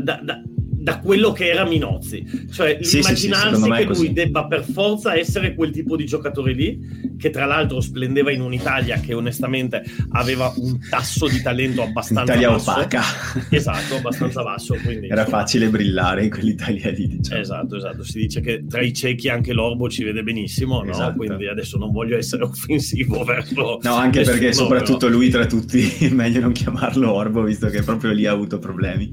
[0.00, 0.42] da, da
[0.88, 2.24] da quello che era Minozzi.
[2.50, 6.52] Cioè, sì, immaginarsi sì, sì, che lui debba per forza essere quel tipo di giocatore
[6.52, 12.32] lì, che tra l'altro splendeva in un'Italia che onestamente aveva un tasso di talento abbastanza
[12.32, 12.70] Italia basso.
[12.70, 13.02] opaca.
[13.50, 14.74] Esatto, abbastanza basso.
[14.82, 15.40] Quindi, era insomma...
[15.40, 17.40] facile brillare in quell'Italia lì, diciamo.
[17.40, 18.02] Esatto, esatto.
[18.02, 20.90] Si dice che tra i ciechi anche l'Orbo ci vede benissimo, no?
[20.90, 21.16] Esatto.
[21.16, 23.78] Quindi adesso non voglio essere offensivo verso...
[23.82, 25.18] No, anche perché soprattutto però...
[25.18, 29.10] lui tra tutti, è meglio non chiamarlo Orbo, visto che proprio lì ha avuto problemi.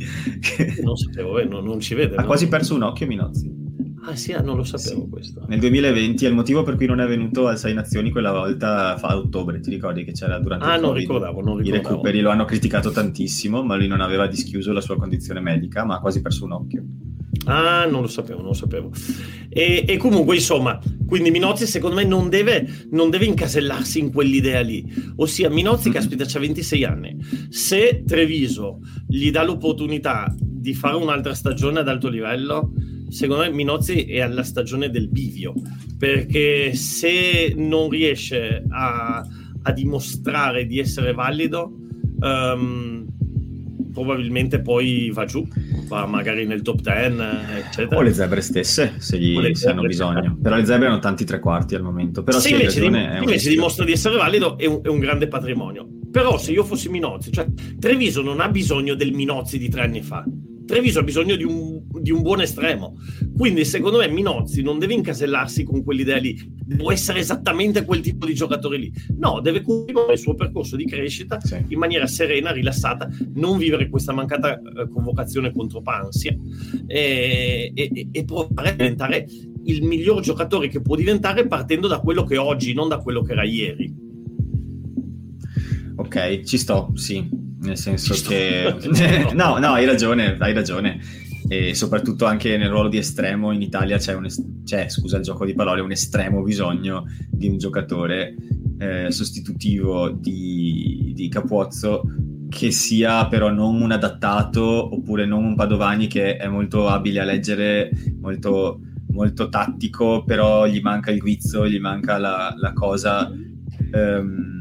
[0.81, 2.15] non sapevo, eh, non, non ci vede.
[2.15, 2.27] Ha no?
[2.27, 3.63] quasi perso un occhio Minozzi.
[4.07, 5.09] Ah sì, ah, non lo sapevo sì.
[5.09, 5.43] questo.
[5.47, 8.97] Nel 2020 è il motivo per cui non è venuto al Sei Nazioni quella volta
[8.97, 11.87] fa ottobre, ti ricordi che c'era durante ah, il non ricordavo, non ricordavo.
[11.87, 15.83] I recuperi lo hanno criticato tantissimo, ma lui non aveva dischiuso la sua condizione medica,
[15.85, 16.83] ma ha quasi perso un occhio.
[17.45, 18.91] Ah, non lo sapevo, non lo sapevo.
[19.49, 24.61] E, e comunque, insomma, quindi Minozzi secondo me non deve, non deve, incasellarsi in quell'idea
[24.61, 24.85] lì.
[25.17, 25.97] Ossia, Minozzi, mm-hmm.
[25.97, 27.17] caspita, ha 26 anni.
[27.49, 30.33] Se Treviso gli dà l'opportunità
[30.65, 32.73] di fare un'altra stagione ad alto livello,
[33.09, 35.53] secondo me Minozzi è alla stagione del bivio,
[35.99, 39.23] perché se non riesce a,
[39.61, 41.71] a dimostrare di essere valido,
[42.19, 43.05] um,
[43.93, 45.47] probabilmente poi va giù,
[45.87, 47.15] va magari nel top 10,
[47.59, 47.97] eccetera.
[47.97, 50.35] O le zebre stesse, se, gli, se hanno bisogno.
[50.41, 52.23] Però le zebre hanno tanti tre quarti al momento.
[52.23, 55.87] Però se invece, dim- invece dimostra di essere valido, è un, è un, grande patrimonio.
[56.09, 57.45] Però se io fossi Minozzi, cioè
[57.79, 60.25] Treviso non ha bisogno del Minozzi di tre anni fa
[60.65, 62.97] Treviso ha bisogno di un, di un, buon estremo.
[63.37, 66.37] Quindi, secondo me, Minozzi non deve incasellarsi con quell'idea lì.
[66.65, 68.91] Devo essere esattamente quel tipo di giocatore lì.
[69.17, 71.63] No, deve continuare il suo percorso di crescita sì.
[71.67, 76.35] in maniera serena, rilassata, non vivere questa mancata eh, convocazione contro Pansia
[76.87, 79.27] e, e, e provare a diventare
[79.65, 83.21] il miglior giocatore che può diventare partendo da quello che è oggi, non da quello
[83.21, 84.03] che era ieri.
[85.97, 88.73] Ok, ci sto, sì nel senso che...
[89.33, 90.99] no, no, hai ragione, hai ragione.
[91.47, 95.23] E soprattutto anche nel ruolo di estremo in Italia c'è, un est- c'è scusa il
[95.23, 98.33] gioco di parole, un estremo bisogno di un giocatore
[98.79, 102.03] eh, sostitutivo di, di Capuozzo
[102.49, 107.25] che sia però non un adattato oppure non un Padovani che è molto abile a
[107.25, 113.31] leggere, molto, molto tattico, però gli manca il guizzo, gli manca la, la cosa...
[113.91, 114.54] Um,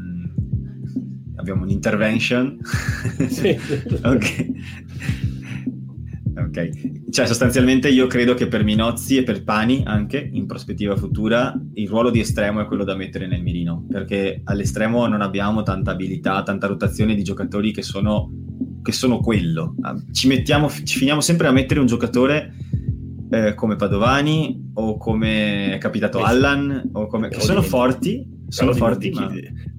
[1.45, 2.57] abbiamo un intervention.
[3.29, 3.55] Sì.
[4.03, 4.45] ok.
[6.37, 11.57] Ok, cioè sostanzialmente io credo che per Minozzi e per Pani anche in prospettiva futura
[11.75, 15.91] il ruolo di estremo è quello da mettere nel mirino perché all'estremo non abbiamo tanta
[15.91, 18.29] abilità, tanta rotazione di giocatori che sono,
[18.81, 19.75] che sono quello.
[19.79, 22.53] Ah, ci, mettiamo, ci finiamo sempre a mettere un giocatore
[23.31, 29.09] eh, come Padovani o come è capitato Allan o come, che sono forti, sono forti
[29.11, 29.31] ma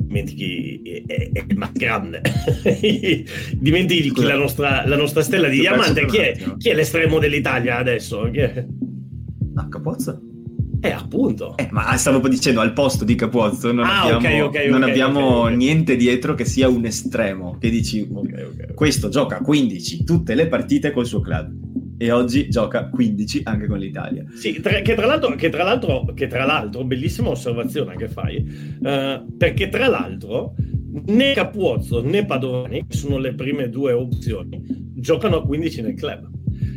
[0.07, 2.23] dimentichi è, è il grande
[3.59, 4.29] dimentichi Scusa.
[4.29, 8.29] la nostra, la nostra stella di diamante chi è, chi è, l'estremo dell'Italia adesso?
[8.31, 8.67] Chi è?
[9.55, 10.21] Ah, Capozza
[10.81, 11.57] eh, appunto.
[11.57, 14.91] Eh, ma stavo dicendo, al posto di Capozzo non ah, abbiamo, okay, okay, non okay,
[14.91, 17.57] abbiamo niente dietro che sia un estremo.
[17.59, 18.09] Che dici,
[18.75, 21.66] questo gioca 15 tutte le partite col suo club
[21.99, 24.25] e oggi gioca 15 anche con l'Italia.
[24.35, 28.37] Sì, tra, che, tra l'altro, che, tra l'altro, che tra l'altro, bellissima osservazione che fai,
[28.39, 30.55] uh, perché tra l'altro
[31.07, 34.61] né Capuozzo né Padovani, che sono le prime due opzioni,
[34.95, 36.31] giocano a 15 nel club.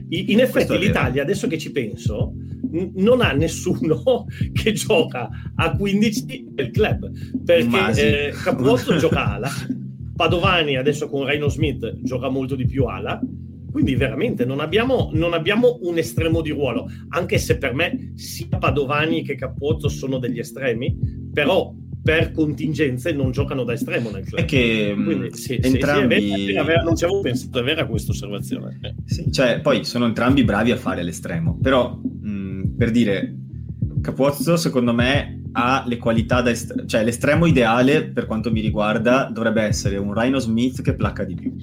[0.09, 2.33] I, in effetti l'Italia, adesso che ci penso,
[2.71, 7.11] n- non ha nessuno che gioca a 15 nel club,
[7.43, 9.49] perché eh, Capuozzo gioca ala,
[10.15, 13.21] Padovani adesso con Reino Smith gioca molto di più ala,
[13.71, 18.57] quindi veramente non abbiamo, non abbiamo, un estremo di ruolo, anche se per me sia
[18.57, 20.97] Padovani che Capozzo sono degli estremi,
[21.31, 24.41] però per contingenze non giocano da estremo nel club.
[24.41, 26.21] È che Quindi, sì, entrambi...
[26.21, 28.79] Sì, sì, vera, non ci avevo pensato, è vera questa osservazione.
[28.81, 28.95] Eh.
[29.05, 33.35] Sì, cioè, poi sono entrambi bravi a fare l'estremo, però mh, per dire,
[34.01, 39.29] Capozzo secondo me ha le qualità da estremo, cioè l'estremo ideale per quanto mi riguarda
[39.31, 41.53] dovrebbe essere un Rhino Smith che placca di più.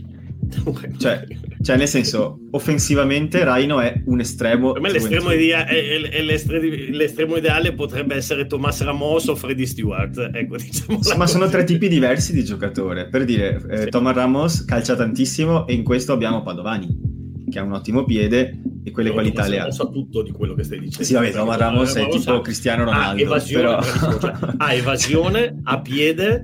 [0.99, 1.25] cioè,
[1.63, 4.73] cioè, nel senso, offensivamente Rhino è un estremo.
[4.73, 9.67] Per me l'estremo, idea, è, è l'estremo, l'estremo, ideale potrebbe essere Thomas Ramos o Freddy
[9.67, 10.31] Stewart.
[10.33, 13.09] Ecco, diciamo sì, ma sono tre tipi diversi di giocatore.
[13.09, 13.89] Per dire, eh, sì.
[13.89, 18.91] Thomas Ramos calcia tantissimo e in questo abbiamo Padovani, che ha un ottimo piede, e
[18.93, 19.63] quelle Però qualità le ha.
[19.63, 21.05] Non so tutto di quello che stai dicendo.
[21.05, 22.41] Sì, vabbè, Thomas Ramos è tipo.
[22.41, 23.21] Cristiano Ronaldo.
[23.21, 24.19] Ha evasione, però...
[24.21, 26.43] cioè, ha evasione, ha piede,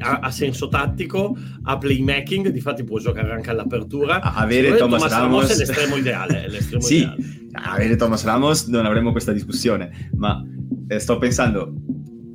[0.00, 4.20] ha, ha, senso tattico, ha playmaking, difatti può giocare anche all'apertura.
[4.20, 5.42] Avere Thomas, Thomas Ramos...
[5.42, 5.50] Ramos...
[5.50, 6.44] è l'estremo ideale.
[6.44, 7.24] È l'estremo sì, ideale.
[7.52, 10.42] avere Thomas Ramos non avremmo questa discussione, ma
[10.88, 11.74] eh, sto pensando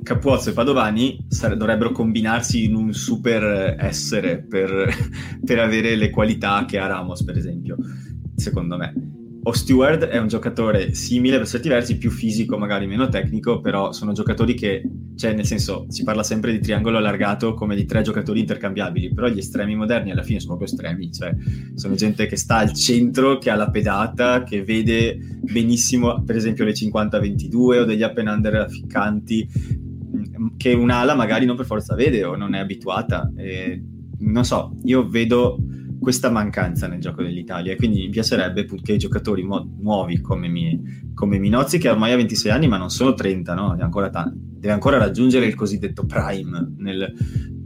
[0.02, 4.94] Capuozzo e Padovani sare- dovrebbero combinarsi in un super essere per,
[5.44, 7.76] per avere le qualità che ha Ramos, per esempio,
[8.34, 9.17] secondo me.
[9.40, 13.92] O Stewart è un giocatore simile per certi versi, più fisico, magari meno tecnico, però
[13.92, 14.82] sono giocatori che,
[15.16, 19.28] cioè nel senso, si parla sempre di triangolo allargato come di tre giocatori intercambiabili, però
[19.28, 21.34] gli estremi moderni alla fine sono proprio estremi, cioè
[21.74, 26.64] sono gente che sta al centro, che ha la pedata, che vede benissimo per esempio
[26.64, 29.48] le 50-22 o degli up and under ficcanti,
[30.56, 33.32] che un'ala magari non per forza vede o non è abituata.
[33.36, 33.82] E,
[34.20, 35.58] non so, io vedo
[36.00, 37.76] questa mancanza nel gioco dell'Italia.
[37.76, 42.16] Quindi mi piacerebbe che i giocatori mu- nuovi come, mi, come, Minozzi, che ormai ha
[42.16, 43.76] 26 anni, ma non sono 30, no?
[43.78, 47.12] Ancora, t- deve ancora raggiungere il cosiddetto prime nel,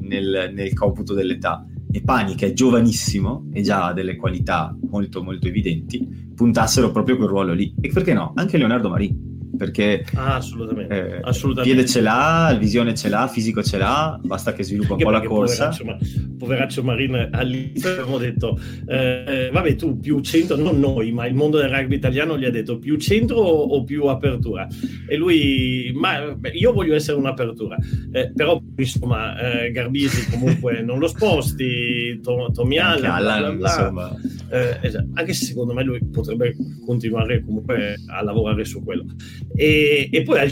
[0.01, 1.67] nel, nel computo dell'età.
[1.91, 7.17] E Pani, che è giovanissimo e già ha delle qualità molto, molto evidenti, puntassero proprio
[7.17, 7.75] quel ruolo lì.
[7.81, 8.33] E perché no?
[8.35, 11.75] Anche Leonardo Marini perché ah, assolutamente, eh, assolutamente.
[11.75, 15.23] piede ce l'ha, visione ce l'ha, fisico ce l'ha, basta che sviluppa un po' la
[15.23, 15.69] corsa.
[15.69, 21.35] Poveraccio, poveraccio Marin all'inizio abbiamo detto, eh, vabbè tu più centro, non noi, ma il
[21.35, 24.67] mondo del rugby italiano gli ha detto più centro o, più apertura?
[25.07, 27.77] E lui, ma beh, io voglio essere un'apertura,
[28.13, 34.17] eh, però insomma eh, Garbisi comunque non lo sposti, to, Tomiala, bla, bla, bla.
[34.53, 35.09] Eh, esatto.
[35.15, 39.07] anche se secondo me lui potrebbe continuare comunque a lavorare su quello.
[39.55, 40.51] E, e poi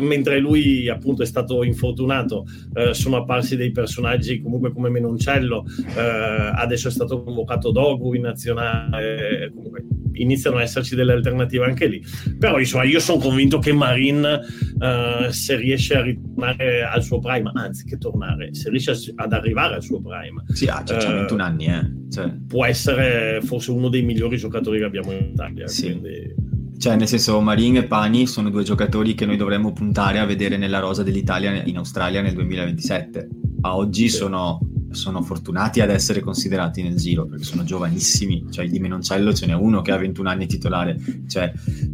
[0.00, 5.64] mentre lui appunto è stato infortunato eh, sono apparsi dei personaggi comunque come Menoncello
[5.96, 11.86] eh, adesso è stato convocato Dogu in nazionale comunque iniziano ad esserci delle alternative anche
[11.86, 12.02] lì
[12.38, 17.50] però insomma io sono convinto che Marin eh, se riesce a ritornare al suo prime
[17.54, 21.66] anzi che tornare se riesce ad arrivare al suo prime sì ha già 21 anni
[21.66, 21.90] eh.
[22.10, 22.32] cioè.
[22.46, 23.01] può essere
[23.42, 25.90] forse uno dei migliori giocatori che abbiamo in Italia sì.
[25.90, 26.50] quindi
[26.82, 30.56] cioè, nel senso, Marin e Pani sono due giocatori che noi dovremmo puntare a vedere
[30.56, 33.28] nella rosa dell'Italia in Australia nel 2027.
[33.60, 34.16] A oggi sì.
[34.16, 34.58] sono,
[34.90, 38.46] sono, fortunati ad essere considerati nel giro perché sono giovanissimi.
[38.50, 40.96] Cioè, di Menoncello ce n'è uno che ha 21 anni titolare.
[41.28, 41.52] Cioè,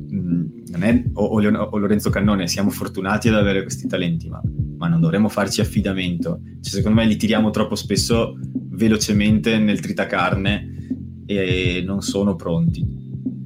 [0.09, 4.41] mh, è, o, o, o, Lorenzo Cannone, siamo fortunati ad avere questi talenti, ma,
[4.79, 6.41] ma non dovremmo farci affidamento.
[6.63, 8.39] Cioè, secondo me li tiriamo troppo spesso
[8.71, 10.77] velocemente nel tritacarne
[11.29, 12.99] e non sono pronti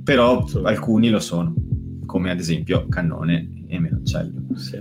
[0.03, 1.55] però alcuni lo sono,
[2.07, 4.47] come ad esempio Cannone e Menoncello.
[4.57, 4.79] Sì.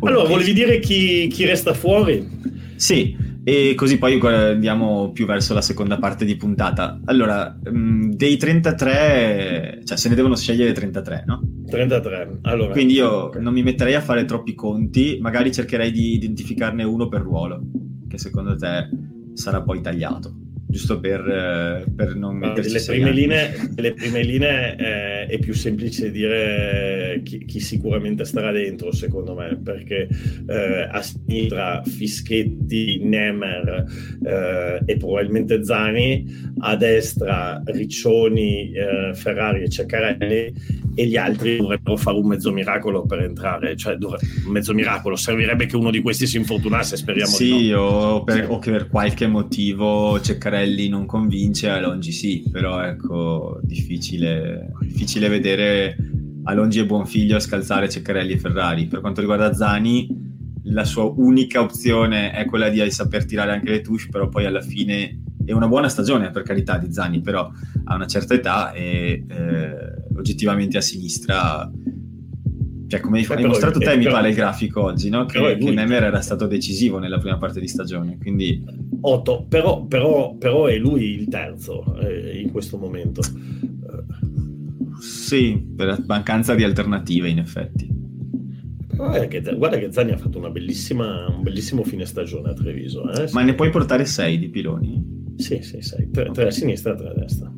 [0.00, 2.28] Allora, volevi dire chi, chi, resta fuori?
[2.76, 7.00] Sì, e così poi andiamo più verso la seconda parte di puntata.
[7.06, 11.40] Allora, mm, dei 33, cioè se ne devono scegliere 33, no?
[11.66, 12.72] 33, allora.
[12.72, 13.42] Quindi io okay.
[13.42, 17.62] non mi metterei a fare troppi conti, magari cercherei di identificarne uno per ruolo,
[18.06, 18.90] che secondo te
[19.32, 20.42] sarà poi tagliato
[20.74, 25.38] giusto per, eh, per non no, metterci le prime linee, le prime linee eh, è
[25.38, 30.08] più semplice dire chi, chi, sicuramente starà dentro secondo me perché
[30.48, 33.84] eh, a sinistra Fischetti, Nemer
[34.24, 40.52] eh, e probabilmente Zani a destra Riccioni, eh, Ferrari e Ceccarelli
[40.94, 45.16] e gli altri dovrebbero fare un mezzo miracolo per entrare, cioè dovre- un mezzo miracolo,
[45.16, 47.80] servirebbe che uno di questi si infortunasse, speriamo sì, di no.
[47.80, 54.72] o, per, o che per qualche motivo Ceccarelli non convince, Alongi sì, però ecco, difficile,
[54.80, 55.96] difficile vedere
[56.44, 58.86] Alongi e Buonfiglio scalzare Ceccarelli e Ferrari.
[58.86, 60.06] Per quanto riguarda Zani,
[60.64, 64.60] la sua unica opzione è quella di saper tirare anche le touche, però poi alla
[64.60, 67.50] fine è una buona stagione per carità di Zani, però
[67.84, 71.70] ha una certa età e eh, oggettivamente a sinistra
[72.86, 75.26] cioè come hai, hai mostrato te mi pare il grafico oggi no?
[75.26, 78.62] che, che Nemer era stato decisivo nella prima parte di stagione quindi
[79.00, 83.22] 8 però, però, però, è lui il terzo eh, in questo momento
[85.00, 87.88] sì per mancanza di alternative in effetti
[88.94, 93.10] guarda che, guarda che Zani ha fatto una bellissima, un bellissimo fine stagione a Treviso
[93.10, 93.28] eh?
[93.32, 95.14] ma ne puoi portare 6 di piloni?
[95.36, 96.10] Sì, sì, sì.
[96.10, 96.46] Tre, okay.
[96.46, 97.52] a sinistra e tre a destra.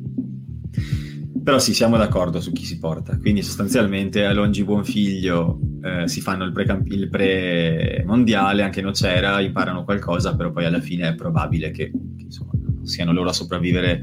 [1.47, 3.17] Però sì, siamo d'accordo su chi si porta.
[3.17, 10.35] Quindi sostanzialmente Alongi Buonfiglio eh, si fanno il, pre il pre-mondiale, anche Nocera, imparano qualcosa,
[10.35, 12.51] però poi alla fine è probabile che, che insomma,
[12.83, 14.01] siano loro a sopravvivere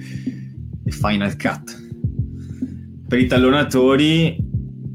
[0.87, 1.87] il final cut.
[3.07, 4.44] Per i tallonatori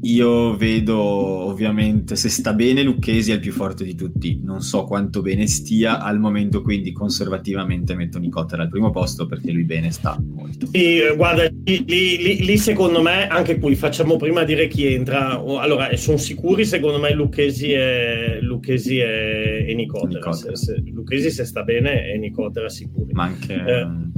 [0.02, 4.84] io vedo ovviamente se sta bene Lucchesi è il più forte di tutti, non so
[4.84, 9.90] quanto bene stia al momento, quindi conservativamente metto Nicotera al primo posto perché lui bene
[9.90, 10.68] sta molto.
[10.72, 15.38] Sì, guarda, lì, lì, lì, secondo me anche qui facciamo prima dire chi entra.
[15.38, 20.18] Allora, sono sicuri secondo me Lucchesi e, Lucchesi e, e Nicotera.
[20.18, 20.56] Nicotera.
[20.56, 23.12] Se, se, Lucchesi se sta bene e Nicotera sicuri.
[23.12, 23.54] Ma anche...
[23.54, 24.08] Eh,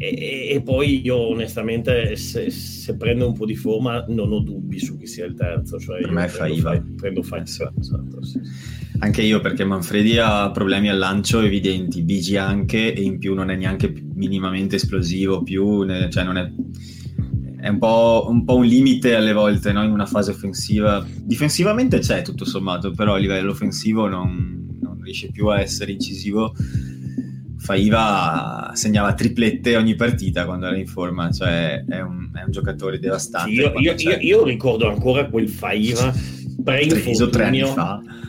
[0.00, 4.78] e, e, poi io onestamente se, se, prendo un po' di forma non ho dubbi
[4.78, 5.78] su chi sia il terzo.
[5.78, 6.80] Cioè per me è Faiva.
[6.96, 8.40] Prendo Faiva, esatto, sì.
[9.00, 13.50] Anche io perché Manfredi ha problemi al lancio evidenti, Bigi anche e in più non
[13.50, 16.52] è neanche minimamente esplosivo, più, cioè non è,
[17.60, 19.84] è un, po', un, po', un limite alle volte no?
[19.84, 21.04] in una fase offensiva.
[21.22, 24.57] Difensivamente c'è tutto sommato, però a livello offensivo non
[25.08, 26.54] riesce più a essere incisivo
[27.58, 32.98] Faiva segnava triplette ogni partita quando era in forma, cioè è un, è un giocatore
[32.98, 33.50] devastante.
[33.50, 36.14] Sì, io, io, io, io, ricordo ancora quel Faiva
[36.62, 37.74] pre-infortunio,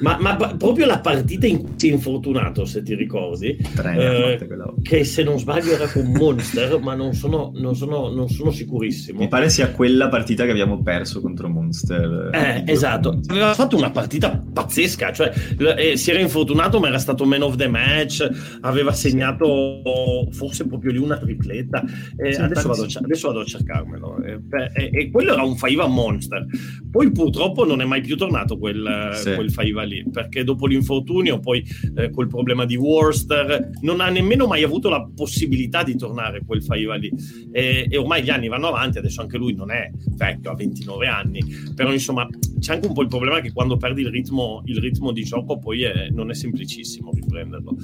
[0.01, 3.57] ma, ma, proprio la partita in cui si è infortunato, se ti ricordi,
[3.95, 4.47] eh,
[4.83, 9.19] che se non sbaglio era con Monster, ma non sono, non, sono, non sono, sicurissimo.
[9.19, 12.29] Mi pare sia quella partita che abbiamo perso contro Monster.
[12.33, 15.33] Eh, esatto, aveva fatto una partita pazzesca, cioè
[15.77, 18.27] eh, si era infortunato ma era stato man of the match,
[18.61, 21.83] aveva segnato forse proprio lì una tripletta.
[22.15, 24.17] Eh, sì, adesso, vado, adesso, vado, a cercarmelo.
[24.23, 26.45] Eh, e quello era un Faiva Monster.
[26.91, 29.33] Poi purtroppo non è mai più tornato quel, sì.
[29.33, 31.63] quel Faiva lì, perché dopo l'infortunio, poi
[31.95, 36.61] eh, col problema di Worcester, non ha nemmeno mai avuto la possibilità di tornare quel
[36.61, 37.11] Faiva lì.
[37.51, 41.07] E, e, ormai gli anni vanno avanti, adesso anche lui non è vecchio, ha 29
[41.07, 41.41] anni,
[41.73, 42.27] però insomma
[42.59, 45.57] c'è anche un po' il problema che quando perdi il ritmo, il ritmo di gioco
[45.57, 47.75] poi è, non è semplicissimo riprenderlo.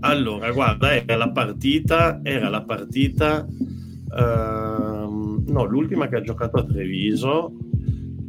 [0.00, 6.64] Allora, guarda, era la partita, era la partita, uh, no, l'ultima che ha giocato a
[6.64, 7.52] Treviso,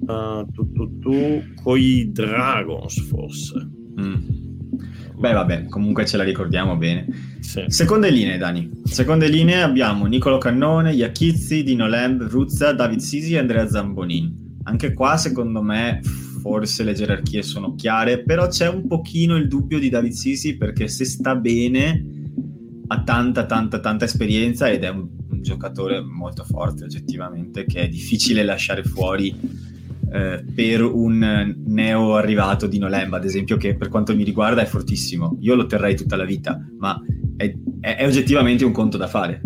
[0.09, 3.69] uh, tu, tu, tu, coi Dragons forse.
[3.99, 4.37] Mm.
[5.19, 7.05] Beh, vabbè, comunque ce la ricordiamo bene.
[7.39, 7.65] Sì.
[7.67, 8.69] Seconde linee, Dani.
[8.83, 14.57] Seconde linee abbiamo Nicolo Cannone, Iachizzi, Dino Lamb, Ruzza, David Sisi e Andrea Zambonin.
[14.63, 15.99] Anche qua, secondo me,
[16.39, 20.87] forse le gerarchie sono chiare, però c'è un pochino il dubbio di David Sisi perché
[20.87, 22.17] se sta bene
[22.87, 27.89] ha tanta, tanta, tanta esperienza ed è un, un giocatore molto forte oggettivamente che è
[27.89, 29.35] difficile lasciare fuori
[30.11, 34.65] eh, per un neo arrivato di Nolemba, ad esempio, che per quanto mi riguarda è
[34.65, 35.37] fortissimo.
[35.41, 36.99] Io lo terrei tutta la vita, ma
[37.37, 39.41] è, è, è oggettivamente un conto da fare.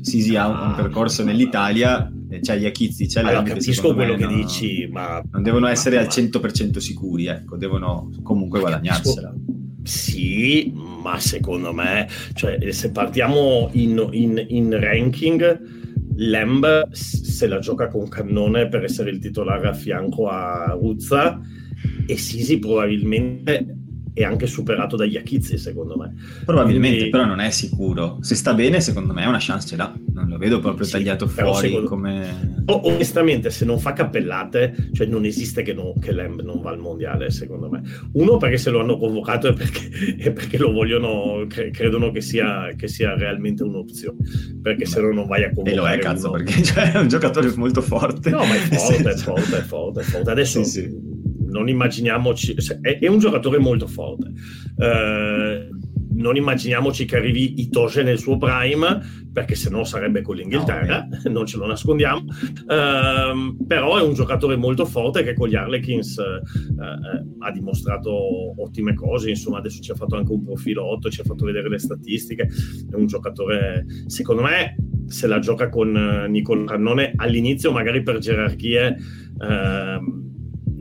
[0.00, 4.24] Sisi ha un, un percorso nell'Italia, c'è cioè gli Achizzi, c'è allora, capisco quello che
[4.24, 9.34] non, dici, ma non devono essere ma, al 100% sicuri, ecco, devono comunque guadagnarsela.
[9.82, 15.83] Sì, ma secondo me, cioè, se partiamo in, in, in ranking,
[16.16, 21.40] Lamb se la gioca con cannone per essere il titolare a fianco a Ruzza
[22.06, 23.83] e Sisi probabilmente
[24.14, 26.14] è anche superato dagli Achizzi secondo me.
[26.44, 27.10] Probabilmente Quindi...
[27.10, 28.18] però non è sicuro.
[28.20, 29.92] Se sta bene secondo me una chance ce l'ha.
[30.12, 31.88] Non lo vedo proprio sì, tagliato fuori secondo...
[31.88, 36.70] come onestamente se non fa cappellate cioè non esiste che, no, che Lamb non va
[36.70, 37.82] al mondiale secondo me.
[38.12, 42.20] Uno perché se lo hanno convocato e perché, e perché lo vogliono cre- credono che
[42.20, 44.18] sia, che sia, realmente un'opzione.
[44.62, 46.36] Perché Beh, se no non vai a convocare e lo è cazzo uno...
[46.38, 48.30] perché cioè, è un giocatore molto forte.
[48.30, 50.30] No ma è forte, è forte, è forte, è forte.
[50.30, 51.13] adesso sì, sì
[51.54, 54.32] non immaginiamoci, è, è, un giocatore molto forte.
[54.76, 55.68] Eh,
[56.14, 59.00] non immaginiamoci che arrivi Itoge nel suo prime,
[59.32, 62.24] perché se no sarebbe con l'Inghilterra, no, non ce lo nascondiamo.
[62.68, 68.60] Eh, però è un giocatore molto forte che con gli Harlequins eh, eh ha dimostrato
[68.60, 69.28] ottime cose.
[69.30, 72.48] Insomma, adesso ci ha fatto anche un profilotto, ci ha fatto vedere le statistiche.
[72.90, 74.74] È un giocatore, secondo me,
[75.06, 78.96] se la gioca con eh, Nicolo Cannone all'inizio, magari per gerarchie.
[79.40, 80.23] Eh,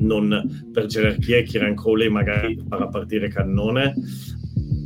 [0.03, 3.93] non per gerarchia Kieran Crowley magari farà partire Cannone.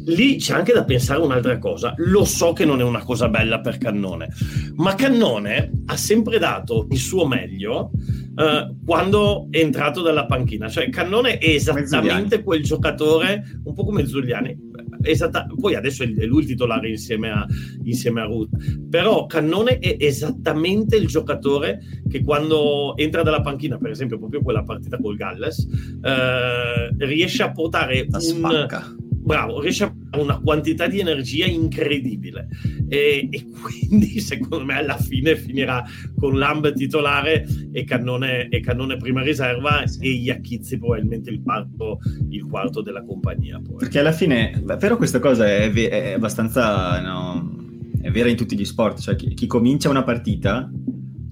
[0.08, 1.94] Lì c'è anche da pensare un'altra cosa.
[1.98, 4.30] Lo so che non è una cosa bella per Cannone,
[4.76, 7.92] ma Cannone ha sempre dato il suo meglio
[8.36, 10.70] uh, quando è entrato dalla panchina.
[10.70, 14.56] Cioè, Cannone è esattamente quel giocatore, un po' come Zuliani,
[15.02, 17.46] esatta, poi adesso è lui il titolare insieme a,
[17.84, 18.50] insieme a Ruth,
[18.90, 24.64] però Cannone è esattamente il giocatore che quando entra dalla panchina, per esempio proprio quella
[24.64, 25.68] partita col Galles,
[26.02, 29.06] eh, riesce a portare La un...
[29.28, 32.48] Bravo, riesce a una quantità di energia incredibile
[32.88, 35.84] e, e, quindi secondo me alla fine finirà
[36.18, 42.00] con Lamb titolare e Cannone, e Cannone prima riserva e Iachizzi probabilmente il quarto,
[42.30, 43.60] il quarto della compagnia.
[43.62, 43.76] Poi.
[43.76, 47.02] Perché alla fine, però questa cosa è, è abbastanza...
[47.02, 47.56] No,
[48.00, 50.72] è vera in tutti gli sport, cioè chi, chi comincia una partita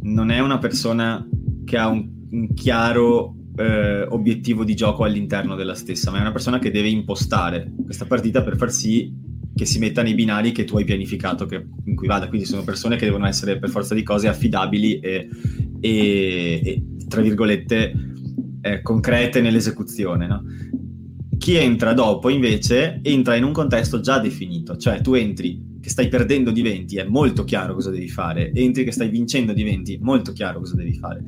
[0.02, 1.26] non è una persona
[1.64, 6.32] che ha un un chiaro eh, obiettivo di gioco all'interno della stessa, ma è una
[6.32, 10.66] persona che deve impostare questa partita per far sì che si metta nei binari che
[10.66, 12.28] tu hai pianificato che, in cui vada.
[12.28, 15.30] Quindi sono persone che devono essere per forza di cose affidabili e,
[15.80, 17.94] e, e tra virgolette,
[18.62, 20.28] eh, concrete nell'esecuzione.
[20.28, 20.44] No?
[21.38, 26.08] Chi entra dopo invece entra in un contesto già definito, cioè tu entri che stai
[26.08, 30.00] perdendo di 20, è molto chiaro cosa devi fare, entri che stai vincendo di 20,
[30.02, 31.24] molto chiaro cosa devi fare.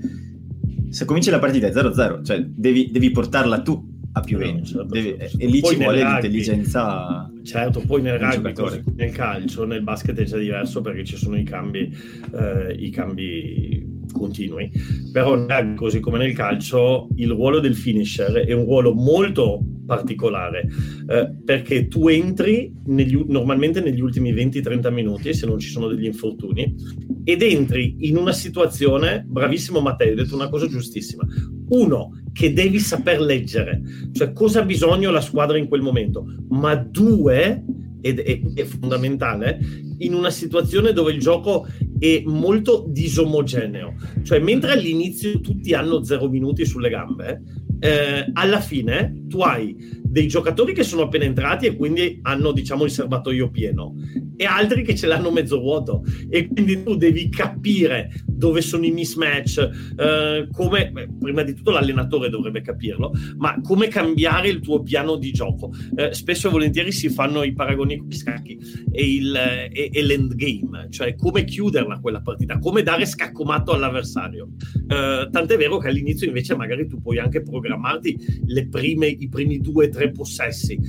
[0.90, 4.90] Se cominci la partita è 0-0, cioè devi, devi portarla tu a più 20 no,
[4.90, 5.38] certo.
[5.38, 9.84] e lì poi ci vuole rugby, l'intelligenza certo poi nel rugby così, nel calcio nel
[9.84, 11.96] basket è già diverso perché ci sono i cambi
[12.34, 14.72] eh, i cambi continui.
[15.12, 15.46] Però
[15.76, 20.68] così come nel calcio, il ruolo del finisher è un ruolo molto particolare
[21.08, 26.06] eh, perché tu entri negli, normalmente negli ultimi 20-30 minuti, se non ci sono degli
[26.06, 26.76] infortuni,
[27.24, 31.26] ed entri in una situazione, bravissimo Matteo, hai detto una cosa giustissima.
[31.70, 33.82] Uno, che devi saper leggere,
[34.14, 37.64] cioè cosa ha bisogno la squadra in quel momento, ma due,
[38.00, 39.60] ed è, è fondamentale,
[39.98, 43.96] in una situazione dove il gioco è molto disomogeneo.
[44.22, 47.42] Cioè, mentre all'inizio tutti hanno zero minuti sulle gambe,
[47.80, 52.86] eh, alla fine tu hai dei giocatori che sono appena entrati e quindi hanno diciamo
[52.86, 53.96] il serbatoio pieno
[54.38, 56.04] e altri che ce l'hanno mezzo vuoto.
[56.30, 61.72] E quindi tu devi capire dove sono i mismatch eh, come beh, prima di tutto
[61.72, 65.72] l'allenatore dovrebbe capirlo ma come cambiare il tuo piano di gioco.
[65.96, 68.60] Eh, spesso e volentieri si fanno i paragoni con gli scacchi
[68.92, 74.50] e, il, e, e l'endgame cioè come chiuderla quella partita come dare scaccomato all'avversario.
[74.88, 79.90] Eh, tant'è vero che all'inizio invece magari tu puoi anche programmarti prime, i primi due
[79.90, 80.80] tre possessi.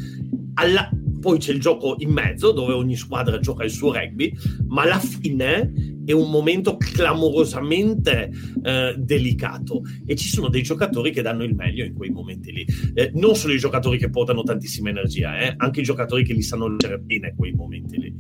[0.55, 0.91] Alla,
[1.21, 4.33] poi c'è il gioco in mezzo dove ogni squadra gioca il suo rugby,
[4.67, 5.73] ma alla fine
[6.05, 8.31] è un momento clamorosamente
[8.63, 12.67] eh, delicato e ci sono dei giocatori che danno il meglio in quei momenti lì.
[12.95, 16.43] Eh, non solo i giocatori che portano tantissima energia, eh, anche i giocatori che li
[16.43, 18.15] sanno leggere bene quei momenti lì.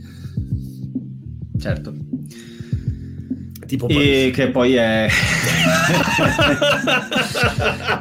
[1.58, 2.17] Certo
[3.68, 5.06] tipo e che poi è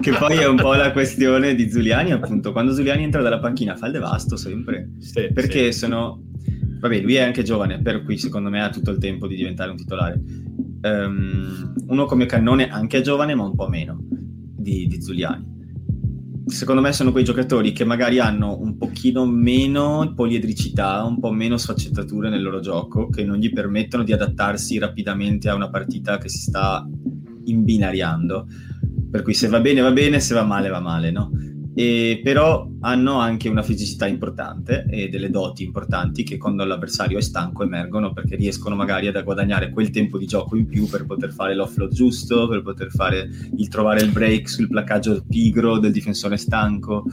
[0.01, 2.53] che poi è un po' la questione di Zuliani appunto.
[2.53, 4.91] Quando Zuliani entra dalla panchina fa il devasto sempre.
[4.99, 5.80] Sì, perché sì.
[5.80, 6.24] sono
[6.80, 9.72] vabbè lui è anche giovane per cui secondo me ha tutto il tempo di diventare
[9.72, 10.22] un titolare.
[10.82, 15.57] Um, uno come Cannone anche giovane ma un po' meno di, di Zuliani
[16.48, 21.58] secondo me sono quei giocatori che magari hanno un pochino meno poliedricità, un po' meno
[21.58, 26.30] sfaccettature nel loro gioco, che non gli permettono di adattarsi rapidamente a una partita che
[26.30, 26.88] si sta
[27.45, 28.48] imbinariando.
[29.10, 31.32] Per cui se va bene va bene, se va male va male, no?
[31.80, 37.22] E però hanno anche una fisicità importante e delle doti importanti che quando l'avversario è
[37.22, 41.32] stanco emergono perché riescono magari ad guadagnare quel tempo di gioco in più per poter
[41.32, 46.38] fare l'offload giusto, per poter fare il trovare il break sul placcaggio pigro del difensore
[46.38, 47.06] stanco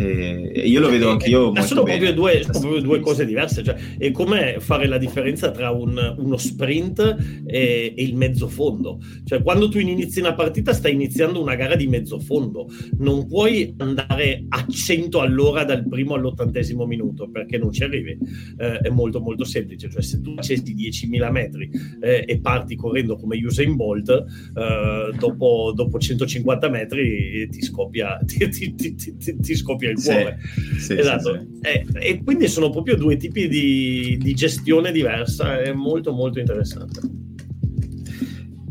[0.00, 1.52] e io lo vedo anche io.
[1.52, 3.62] Ma sono, proprio due, sono proprio due, cose diverse.
[3.62, 9.00] Cioè, è come fare la differenza tra un, uno sprint e, e, il mezzo fondo.
[9.24, 12.68] Cioè, quando tu inizi una partita, stai iniziando una gara di mezzo fondo.
[12.98, 18.16] Non puoi andare a 100 all'ora dal primo all'ottantesimo minuto perché non ci arrivi.
[18.58, 19.90] Eh, è molto, molto semplice.
[19.90, 21.70] Cioè, se tu accesi 10.000 metri
[22.00, 28.48] eh, e parti correndo come Usain Bolt, eh, dopo, dopo, 150 metri ti scoppia, ti,
[28.48, 30.38] ti, ti, ti scoppia il cuore.
[30.78, 31.34] Sì, esatto.
[31.34, 31.58] Sì, sì.
[31.60, 36.38] E, eh, e, quindi sono proprio due tipi di, di gestione diversa, è molto molto
[36.38, 37.00] interessante.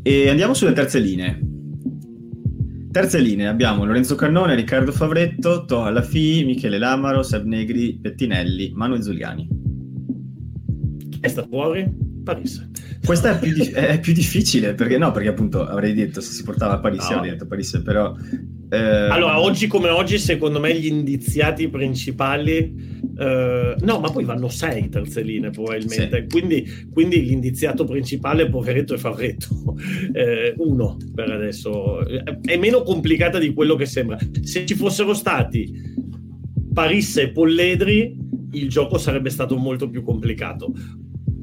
[0.01, 1.47] E andiamo sulle terze linee.
[2.91, 8.99] Terze linee abbiamo Lorenzo Cannone, Riccardo Favretto, Toa Lafi, Michele Lamaro, Seb Negri, Pettinelli, Manu
[8.99, 9.47] Zuliani.
[11.19, 12.07] È stato fuori?
[12.23, 12.69] Paris.
[13.03, 16.43] Questa è più, di- è più, difficile perché no, perché appunto avrei detto se si
[16.43, 17.17] portava a Paris, no.
[17.17, 18.15] avrei detto Paris, però
[18.69, 18.77] eh...
[18.77, 22.57] Allora, oggi come oggi, secondo me gli indiziati principali
[23.17, 23.75] eh...
[23.79, 26.21] no, ma poi vanno sei terze linee probabilmente.
[26.21, 26.27] Sì.
[26.27, 29.47] Quindi, quindi, l'indiziato principale poveretto e Favretto.
[30.11, 34.17] Eh, uno per adesso è meno complicata di quello che sembra.
[34.41, 35.71] Se ci fossero stati
[36.73, 38.17] Paris e Polledri,
[38.51, 40.73] il gioco sarebbe stato molto più complicato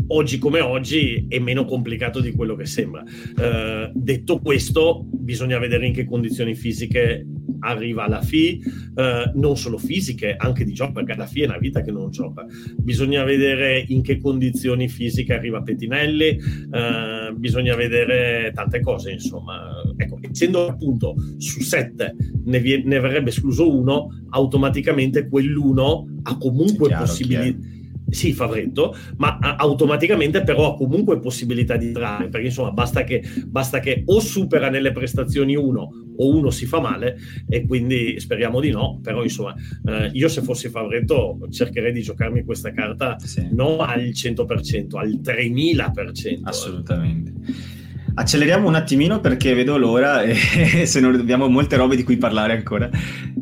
[0.09, 3.03] oggi come oggi è meno complicato di quello che sembra.
[3.03, 7.27] Eh, detto questo, bisogna vedere in che condizioni fisiche
[7.61, 8.63] arriva la FI,
[8.95, 12.11] eh, non solo fisiche, anche di gioco, perché la FI è una vita che non
[12.11, 12.45] gioca.
[12.77, 19.83] Bisogna vedere in che condizioni fisiche arriva Pettinelli, eh, bisogna vedere tante cose, insomma.
[19.97, 26.91] Ecco, essendo appunto su sette ne, vie- ne verrebbe escluso uno, automaticamente quell'uno ha comunque
[26.91, 27.75] possibilità
[28.09, 33.81] sì, favoretto, ma automaticamente però ha comunque possibilità di entrare, perché insomma basta che, basta
[33.81, 38.71] che o supera nelle prestazioni uno o uno si fa male e quindi speriamo di
[38.71, 39.55] no, però insomma
[39.87, 43.49] eh, io se fossi favoretto cercherei di giocarmi questa carta sì.
[43.51, 46.41] non al 100%, al 3000%.
[46.43, 47.75] Assolutamente.
[48.19, 50.35] Acceleriamo un attimino perché vedo l'ora e
[50.87, 52.89] se non abbiamo molte robe di cui parlare ancora.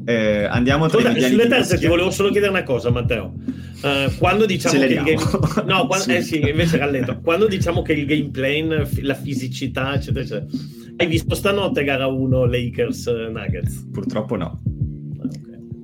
[0.04, 3.34] Eh, andiamo tra Scusa, Sulle terze ti volevo solo chiedere una cosa, Matteo.
[3.82, 5.64] Uh, quando diciamo che il game...
[5.66, 6.04] No, quando...
[6.10, 6.14] sì.
[6.16, 7.20] Eh sì, invece rallento.
[7.20, 8.66] Quando diciamo che il gameplay,
[9.02, 10.46] la fisicità, eccetera, eccetera.
[10.96, 13.88] Hai visto stanotte gara 1 Lakers Nuggets?
[13.92, 14.60] Purtroppo no.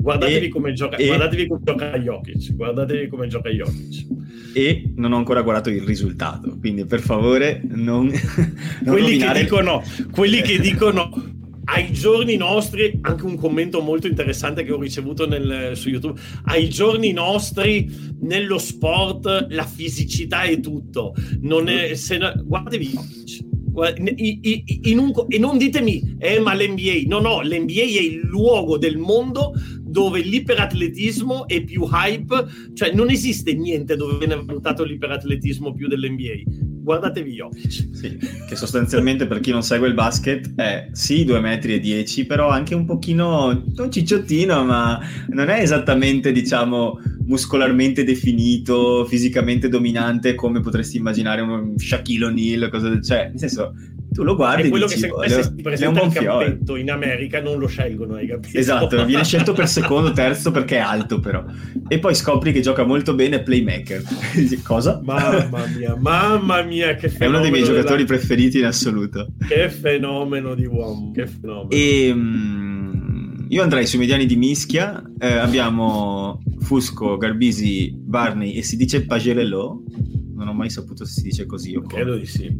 [0.00, 2.54] Guardatevi, e, come gioca, e, guardatevi come gioca Jokic.
[2.54, 4.06] Guardatevi come gioca Jokic.
[4.54, 8.06] E non ho ancora guardato il risultato, quindi per favore non,
[8.82, 11.10] non quelli, che dicono, quelli che dicono
[11.64, 16.68] ai giorni nostri, anche un commento molto interessante che ho ricevuto nel, su YouTube, ai
[16.70, 21.14] giorni nostri nello sport la fisicità è tutto.
[21.42, 23.48] Non è, se, guardatevi Jokic
[24.82, 28.98] in un, e non ditemi, eh, ma l'NBA, no, no, l'NBA è il luogo del
[28.98, 29.52] mondo
[29.90, 36.68] dove l'iperatletismo è più hype, cioè non esiste niente dove viene valutato l'iperatletismo più dell'NBA.
[36.82, 37.88] Guardatevi Jokic.
[37.92, 38.18] Sì,
[38.48, 42.48] che sostanzialmente per chi non segue il basket è sì 2 metri e 10, però
[42.48, 50.60] anche un pochino, non cicciottino, ma non è esattamente, diciamo, muscolarmente definito, fisicamente dominante come
[50.60, 53.04] potresti immaginare un Shaquille O'Neal, cosa del...
[53.04, 53.74] cioè, nel senso,
[54.12, 57.40] tu lo guardi è quello dici, che se, se si presenta il campetto in America
[57.40, 58.58] non lo scelgono hai capito?
[58.58, 61.44] esatto viene scelto per secondo terzo perché è alto però.
[61.88, 64.02] E poi scopri che gioca molto bene playmaker.
[64.64, 65.00] Cosa?
[65.02, 68.18] mamma mia mamma mia che fenomeno è uno dei miei giocatori della...
[68.18, 69.28] preferiti in assoluto.
[69.46, 71.70] Che fenomeno di uomo che fenomeno.
[71.70, 75.02] E um, io andrei sui mediani di mischia.
[75.18, 79.84] Eh, abbiamo Fusco, Garbisi, Barney e si dice Pagerello
[80.34, 82.50] non ho mai saputo se si dice così o credo di sì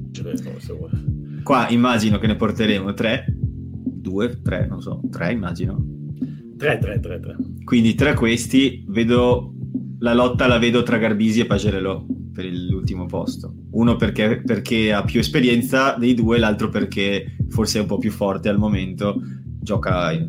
[1.43, 5.83] Qua immagino che ne porteremo tre, due, tre, non so, tre immagino.
[6.57, 7.37] Tre, tre, tre, tre.
[7.65, 9.55] Quindi tra questi vedo
[10.01, 13.55] la lotta la vedo tra Garbisi e Pagerello per l'ultimo posto.
[13.73, 18.11] Uno perché, perché, ha più esperienza dei due, l'altro perché forse è un po' più
[18.11, 19.21] forte al momento,
[19.61, 20.29] gioca in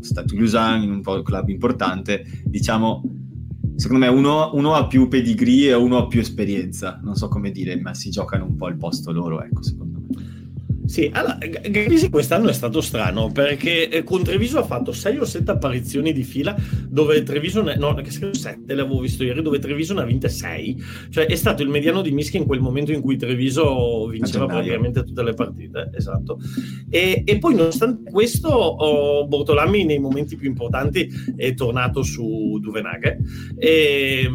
[0.00, 2.24] Stato Lusan, in un club importante.
[2.44, 3.02] Diciamo,
[3.74, 7.00] secondo me uno, uno, ha più pedigree e uno ha più esperienza.
[7.02, 9.97] Non so come dire, ma si giocano un po' il posto loro, ecco, secondo me.
[10.88, 15.24] Sì, allora, Grisi quest'anno è stato strano perché eh, con Treviso ha fatto 6 o
[15.26, 16.56] 7 apparizioni di fila
[16.88, 20.82] dove Treviso, ne, no, che 7 l'avevo visto ieri, dove Treviso ne ha vinte 6.
[21.10, 25.04] Cioè è stato il mediano di Mischia in quel momento in cui Treviso vinceva praticamente
[25.04, 26.38] tutte le partite, esatto.
[26.88, 33.18] E, e poi nonostante questo oh, Bortolami nei momenti più importanti è tornato su Duvenaghe
[33.58, 34.26] e,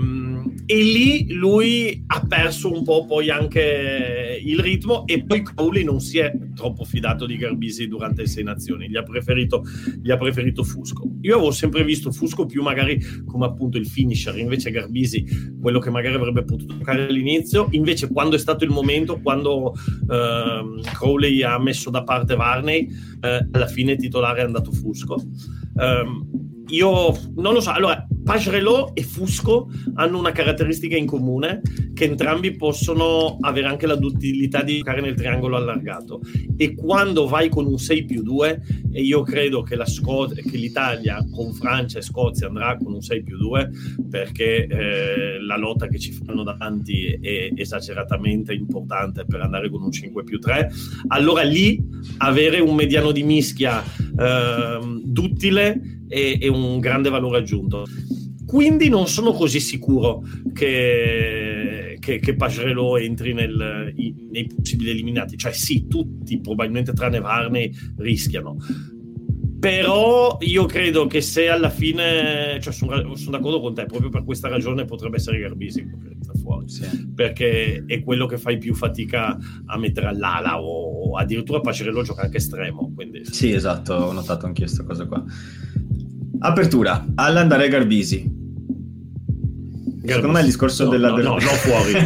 [0.65, 5.99] e lì lui ha perso un po' poi anche il ritmo e poi Crowley non
[5.99, 9.63] si è troppo fidato di Garbisi durante le sei nazioni, gli ha, preferito,
[10.01, 11.09] gli ha preferito Fusco.
[11.21, 15.25] Io avevo sempre visto Fusco più magari come appunto il finisher, invece Garbisi
[15.61, 20.81] quello che magari avrebbe potuto giocare all'inizio, invece quando è stato il momento, quando eh,
[20.93, 22.89] Crowley ha messo da parte Varney,
[23.21, 25.21] eh, alla fine titolare è andato Fusco.
[25.75, 26.27] Um,
[26.67, 31.61] io non lo so, allora Pagerelot e Fusco hanno una caratteristica in comune
[31.93, 36.21] che entrambi possono avere anche la duttilità di giocare nel triangolo allargato.
[36.57, 38.61] E quando vai con un 6 più 2
[38.91, 43.01] e io credo che, la Sco- che l'Italia con Francia e Scozia andrà con un
[43.01, 43.69] 6 più 2
[44.09, 49.91] perché eh, la lotta che ci fanno davanti è esageratamente importante per andare con un
[49.91, 50.71] 5 più 3
[51.07, 51.81] allora lì
[52.17, 57.85] avere un mediano di mischia eh, duttile è, è un grande valore aggiunto.
[58.45, 60.21] Quindi non sono così sicuro
[60.53, 65.37] che, che, che Pagerello entri nel, i, nei possibili eliminati.
[65.37, 68.57] Cioè sì, tutti probabilmente tranne Varney rischiano.
[69.59, 74.25] Però io credo che se alla fine, cioè sono, sono d'accordo con te, proprio per
[74.25, 75.87] questa ragione potrebbe essere Garbisi
[76.41, 77.07] fuori, sì.
[77.15, 82.37] perché è quello che fai più fatica a mettere all'ala o addirittura Pacerello gioca anche
[82.37, 82.91] estremo.
[82.93, 83.23] Quindi...
[83.23, 85.23] Sì, esatto, ho notato anche questa cosa qua.
[86.45, 88.29] Apertura, all'andare Garbisi.
[90.03, 90.13] Garbisi.
[90.13, 91.07] Secondo me il discorso no, della...
[91.11, 91.93] No, no, no fuori.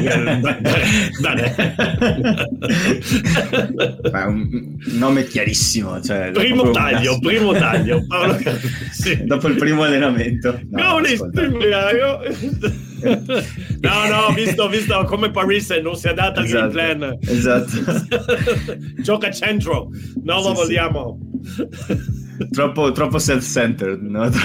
[4.11, 5.99] È un nome chiarissimo.
[5.99, 8.05] Cioè, primo taglio, primo taglio.
[8.05, 8.37] Paolo
[8.91, 9.23] sì.
[9.23, 10.59] Dopo il primo allenamento.
[10.69, 11.07] No, no
[13.79, 17.17] No, no, visto, visto come Paris non si adatta esatto, al game plan.
[17.21, 17.71] Esatto.
[19.01, 19.89] Gioca centro,
[20.23, 21.19] non lo sì, vogliamo.
[21.43, 22.49] Sì.
[22.51, 24.29] troppo, troppo self-centered, no?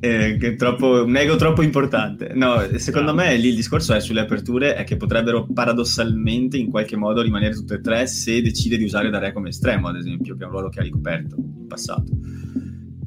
[0.00, 2.32] eh, è troppo, un ego troppo importante.
[2.34, 3.22] No, secondo no.
[3.22, 7.54] me lì il discorso è sulle aperture è che potrebbero paradossalmente in qualche modo rimanere
[7.54, 10.52] tutte e tre se decide di usare Dare come estremo, ad esempio, che è un
[10.52, 12.12] ruolo che ha ricoperto in passato.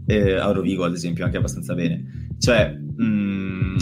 [0.06, 2.28] Eh, a Rovigo, ad esempio, anche abbastanza bene.
[2.40, 3.76] Cioè, mm,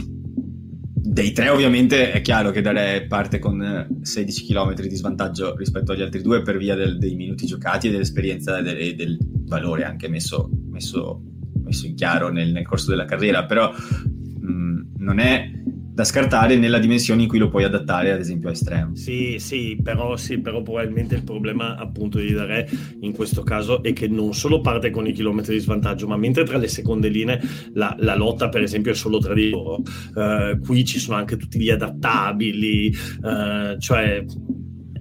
[0.93, 6.01] dei tre ovviamente è chiaro che Dare parte con 16 km di svantaggio rispetto agli
[6.01, 10.07] altri due per via del, dei minuti giocati e dell'esperienza e del, del valore anche
[10.07, 11.21] messo, messo
[11.65, 15.51] messo in chiaro nel, nel corso della carriera, però mh, non è
[15.95, 18.95] da scartare nella dimensione in cui lo puoi adattare ad esempio a estremo.
[18.95, 22.69] Sì, sì, però, sì, però probabilmente il problema appunto di Dare
[22.99, 26.43] in questo caso è che non solo parte con i chilometri di svantaggio, ma mentre
[26.43, 27.39] tra le seconde linee
[27.75, 29.83] la, la lotta per esempio è solo tra di loro,
[30.15, 34.25] uh, qui ci sono anche tutti gli adattabili, uh, cioè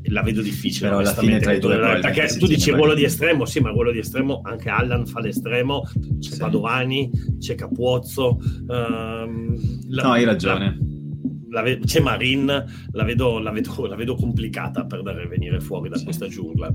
[0.09, 0.89] la vedo difficile.
[0.89, 3.93] Però alla fine tra i due perché tu dici ruolo di estremo, sì, ma ruolo
[3.93, 5.83] di estremo anche Allan fa l'estremo,
[6.19, 6.39] c'è sì.
[6.39, 8.39] Padovani, c'è Capuozzo.
[8.67, 9.57] Um,
[9.89, 10.79] la, no, hai ragione.
[11.49, 12.47] La, la, c'è Marin,
[12.93, 16.05] la vedo, la, vedo, la vedo, complicata per dare venire fuori da sì.
[16.05, 16.73] questa giungla.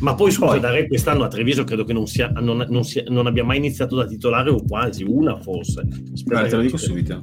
[0.00, 3.26] Ma poi scusa, Dare quest'anno a Treviso credo che non, sia, non, non, sia, non,
[3.26, 5.86] abbia mai iniziato da titolare o quasi una forse.
[6.14, 7.22] Spero te lo dico subito.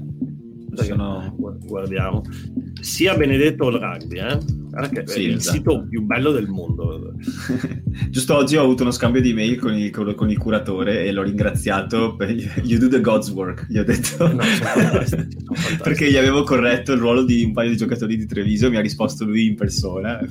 [0.74, 1.36] Sono...
[1.66, 2.24] Guardiamo.
[2.80, 4.38] Sia Benedetto il rugby, eh?
[5.06, 5.56] Sì, il esatto.
[5.56, 7.14] sito più bello del mondo.
[8.10, 11.24] Giusto oggi ho avuto uno scambio di mail con il, con il curatore e l'ho
[11.24, 14.28] ringraziato per You do the God's work, gli ho detto.
[14.28, 14.44] No,
[15.82, 18.82] Perché gli avevo corretto il ruolo di un paio di giocatori di Treviso, mi ha
[18.82, 20.20] risposto lui in persona,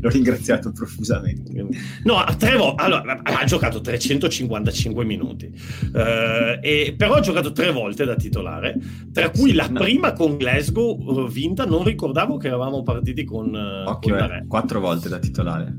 [0.00, 1.66] l'ho ringraziato profusamente.
[2.04, 5.46] No, Trevo allora, ha giocato 355 minuti,
[5.92, 8.78] uh, e, però ha giocato tre volte da titolare,
[9.12, 9.80] tra cui sì, la no.
[9.80, 14.80] prima con Glasgow eh, vinta, non ricordavo che eravamo partiti con eh, Occhio, eh, quattro
[14.80, 15.76] volte da titolare.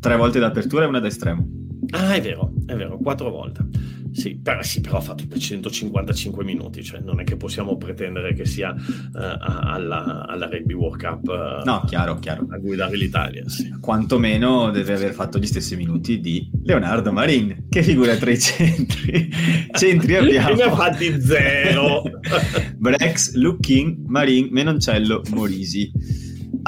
[0.00, 1.46] Tre volte d'apertura e una da estremo.
[1.90, 3.66] Ah, è vero, è vero, quattro volte.
[4.12, 8.46] Sì, però, sì, però ha fatto 155 minuti, cioè non è che possiamo pretendere che
[8.46, 12.46] sia uh, alla, alla, Rugby World Cup uh, no, chiaro, chiaro.
[12.50, 13.48] a guidare l'Italia.
[13.48, 13.70] Sì.
[13.80, 19.30] Quantomeno deve aver fatto gli stessi minuti di Leonardo Marin, che figura tra i centri.
[19.72, 20.54] centri abbiamo.
[20.54, 22.02] ne ha fatti zero.
[22.76, 25.90] Brex, Luckin, Marin, Menoncello, Morisi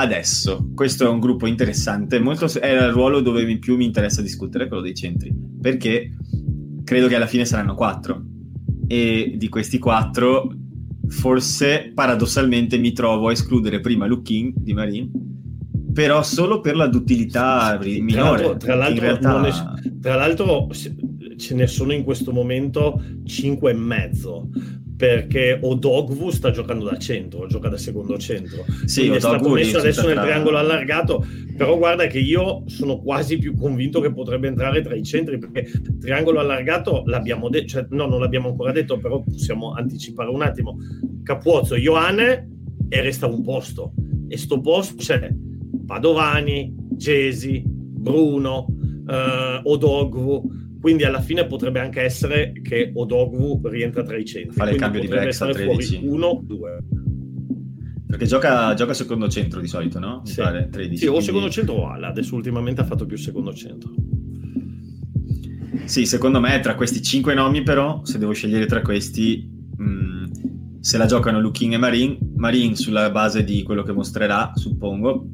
[0.01, 0.71] adesso.
[0.75, 4.83] Questo è un gruppo interessante, molto, è il ruolo dove più mi interessa discutere, quello
[4.83, 6.17] dei centri, perché
[6.85, 8.23] credo che alla fine saranno quattro.
[8.87, 10.53] E di questi quattro,
[11.09, 15.11] forse paradossalmente mi trovo a escludere prima Lukin di Marin,
[15.93, 18.09] però solo per la duttilità minore.
[18.09, 19.75] Tra l'altro, tra l'altro, realtà...
[20.01, 20.69] tra l'altro
[21.41, 24.51] ce ne sono in questo momento cinque e mezzo
[25.01, 28.67] perché Odogwu sta giocando da centro, gioca da secondo centro.
[28.85, 31.27] Sì, Quindi è stato messo adesso nel triangolo allargato,
[31.57, 35.71] però guarda che io sono quasi più convinto che potrebbe entrare tra i centri, perché
[35.99, 40.77] triangolo allargato l'abbiamo detto, cioè, no, non l'abbiamo ancora detto, però possiamo anticipare un attimo.
[41.23, 42.51] Capuozzo, Ioane
[42.91, 43.95] e resta un posto.
[44.29, 45.31] E sto posto c'è
[45.87, 48.67] Padovani, Gesi, Bruno,
[49.09, 54.57] eh, Odogwu, quindi alla fine potrebbe anche essere che Odogwu rientra tra i centri.
[54.57, 56.01] Fare il cambio di Brex a 13.
[56.03, 56.79] 1, 2.
[58.07, 60.23] Perché gioca, gioca, secondo centro di solito, no?
[60.25, 61.19] Sì, pare, 13, sì quindi...
[61.19, 62.09] o secondo centro o ala.
[62.09, 63.93] Adesso ultimamente ha fatto più secondo centro.
[65.85, 70.25] Sì, secondo me tra questi cinque nomi però, se devo scegliere tra questi, mh, mm,
[70.81, 75.27] se la giocano Lukin e Marin, Marin sulla base di quello che mostrerà, suppongo,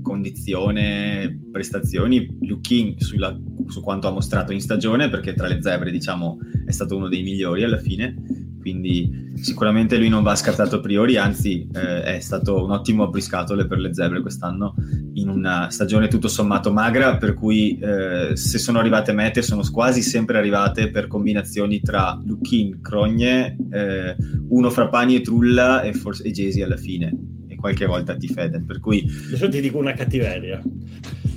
[0.00, 3.36] condizione, prestazioni, Lukin sulla,
[3.68, 7.22] su quanto ha mostrato in stagione, perché tra le zebre diciamo è stato uno dei
[7.22, 8.14] migliori alla fine,
[8.60, 13.66] quindi sicuramente lui non va scartato a priori, anzi eh, è stato un ottimo appriscatole
[13.66, 14.74] per le zebre quest'anno
[15.14, 20.02] in una stagione tutto sommato magra, per cui eh, se sono arrivate mete sono quasi
[20.02, 24.16] sempre arrivate per combinazioni tra Lukin, Crogne, eh,
[24.48, 27.32] uno fra Pani e Trulla e, forse, e Gesi alla fine
[27.64, 28.60] qualche volta ti fede.
[28.60, 29.10] Per cui...
[29.28, 30.60] Adesso ti dico una cattiveria.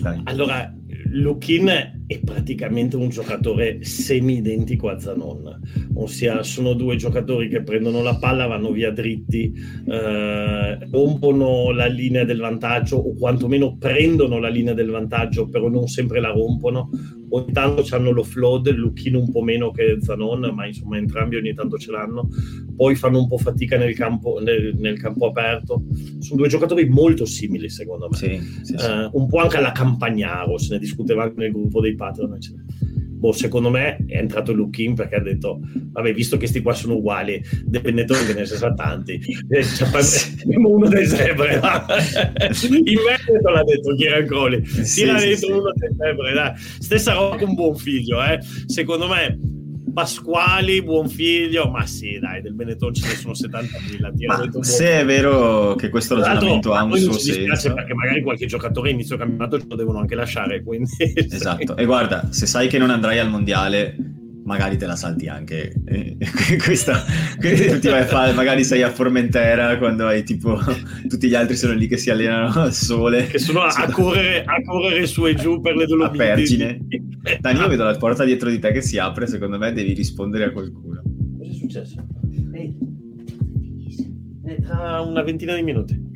[0.01, 0.19] Dai.
[0.25, 0.69] Allora,
[1.11, 5.59] Lukin è praticamente un giocatore semi-identico a Zanon,
[5.95, 9.53] ossia sono due giocatori che prendono la palla, vanno via dritti,
[9.85, 15.87] eh, rompono la linea del vantaggio o quantomeno prendono la linea del vantaggio, però non
[15.87, 16.89] sempre la rompono,
[17.29, 21.77] ogni tanto hanno l'offload, Lucchino un po' meno che Zanon, ma insomma entrambi ogni tanto
[21.77, 22.29] ce l'hanno,
[22.73, 25.83] poi fanno un po' fatica nel campo, nel, nel campo aperto.
[26.19, 28.85] Sono due giocatori molto simili secondo me, sì, sì, sì.
[28.85, 32.37] Uh, un po' anche alla Campagnaro, se ne discuteva anche nel gruppo dei Patreon,
[33.17, 36.95] boh, secondo me è entrato Lukin perché ha detto vabbè visto che questi qua sono
[36.95, 39.19] uguali dipendente che ne sa tanti
[39.49, 39.65] eh,
[40.43, 45.89] abbiamo uno dei zebre in Veneto l'ha detto Chirancoli tira sì, dentro sì, uno dei
[45.97, 46.53] zebre dai.
[46.55, 48.39] stessa roba con buon figlio eh.
[48.67, 49.56] secondo me
[49.97, 54.59] Pasquali, buon figlio, ma sì, dai, del Benetton ce ne sono 70.000.
[54.59, 59.17] se è vero che questo ragionamento ha un suo senso, perché magari qualche giocatore inizio
[59.17, 60.61] campionato ce lo devono anche lasciare.
[60.61, 60.91] Quindi...
[61.01, 63.95] Esatto, e guarda, se sai che non andrai al mondiale,
[64.47, 65.73] magari te la salti anche.
[66.63, 67.03] Questa,
[67.39, 70.57] ti vai a fare, magari sei a Formentera quando hai tipo
[71.07, 73.27] tutti gli altri sono lì che si allenano al sole.
[73.27, 76.23] Che sono a, a, correre, a correre, su e giù per le Dolomiti.
[76.23, 76.79] A Pergine.
[77.39, 80.45] Dani, io vedo la porta dietro di te che si apre, secondo me devi rispondere
[80.45, 81.01] a qualcuno.
[81.37, 82.05] Cosa è successo?
[82.53, 82.75] Ehi.
[84.63, 86.06] Tra una ventina di minuti.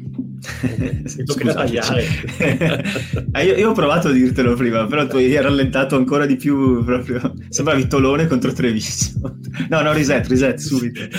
[0.42, 1.04] Mi
[1.54, 2.04] tagliare.
[3.32, 6.84] eh, io, io, ho provato a dirtelo prima, però tu hai rallentato ancora di più.
[6.84, 7.36] Proprio.
[7.50, 9.38] Sembravi Tolone contro Treviso.
[9.70, 11.02] No, no, reset, reset subito.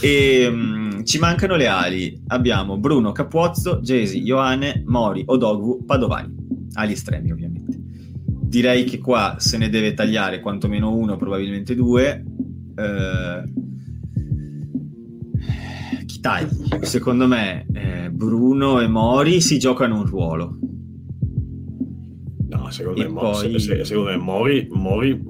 [0.00, 2.22] e um, ci mancano le ali.
[2.26, 6.34] Abbiamo Bruno, Capuozzo, Gesi, Ioane, Mori, Odogwu, Padovani.
[6.74, 7.78] Ali estremi, ovviamente.
[8.28, 12.22] Direi che qua se ne deve tagliare quantomeno uno, probabilmente due.
[12.76, 13.64] Eh,
[16.26, 16.48] dai,
[16.80, 20.58] secondo me eh, Bruno e Mori si giocano un ruolo.
[22.48, 23.60] No, secondo, me, poi...
[23.60, 25.22] se, secondo me, Mori, Mori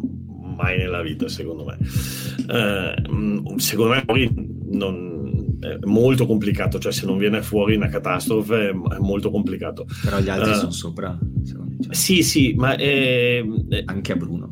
[0.56, 1.76] mai nella vita, secondo me.
[1.78, 4.32] Eh, secondo me Mori
[4.70, 9.86] non, è molto complicato, cioè se non viene fuori una catastrofe è molto complicato.
[10.02, 11.18] Però gli altri uh, sono sopra.
[11.44, 11.94] Cioè.
[11.94, 12.74] Sì, sì, ma...
[12.74, 13.44] È,
[13.84, 14.45] Anche a Bruno.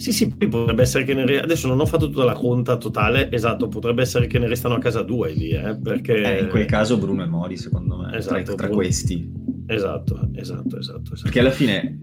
[0.00, 1.40] Sì, sì, potrebbe essere che ne re...
[1.42, 4.78] adesso non ho fatto tutta la conta totale, esatto, potrebbe essere che ne restano a
[4.78, 6.38] casa due lì, eh, perché...
[6.38, 8.80] Eh, in quel caso Bruno e Mori, secondo me, esatto, tra, tra Bruno...
[8.80, 9.30] questi.
[9.66, 12.00] Esatto, esatto, esatto, esatto, Perché alla fine,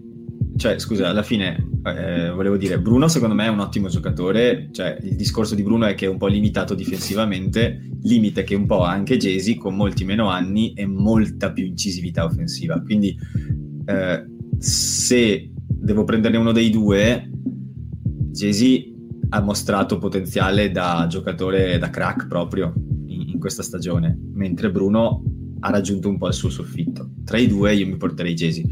[0.56, 4.96] cioè, scusa, alla fine, eh, volevo dire, Bruno secondo me è un ottimo giocatore, cioè
[5.02, 8.84] il discorso di Bruno è che è un po' limitato difensivamente, limite che un po'
[8.84, 13.18] ha anche Jesi con molti meno anni e molta più incisività offensiva, quindi
[13.86, 14.24] eh,
[14.56, 17.28] se devo prenderne uno dei due
[18.38, 18.96] Jay-Z
[19.30, 22.72] ha mostrato potenziale da giocatore da crack proprio
[23.06, 25.22] in, in, questa stagione, mentre Bruno
[25.60, 27.10] ha raggiunto un po' il suo soffitto.
[27.24, 28.62] Tra i due io mi porterei Jay-Z.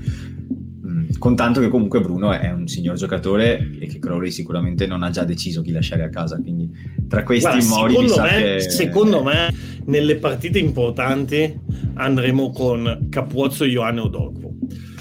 [0.86, 5.10] Mm, contanto che comunque Bruno è un signor giocatore e che Crowley sicuramente non ha
[5.10, 6.70] già deciso chi lasciare a casa, quindi
[7.08, 8.60] tra questi Guarda, Mori secondo, me, che...
[8.60, 9.54] secondo me
[9.86, 11.58] nelle partite importanti
[11.94, 14.54] andremo con Capuozzo, Ioane o Dogvo.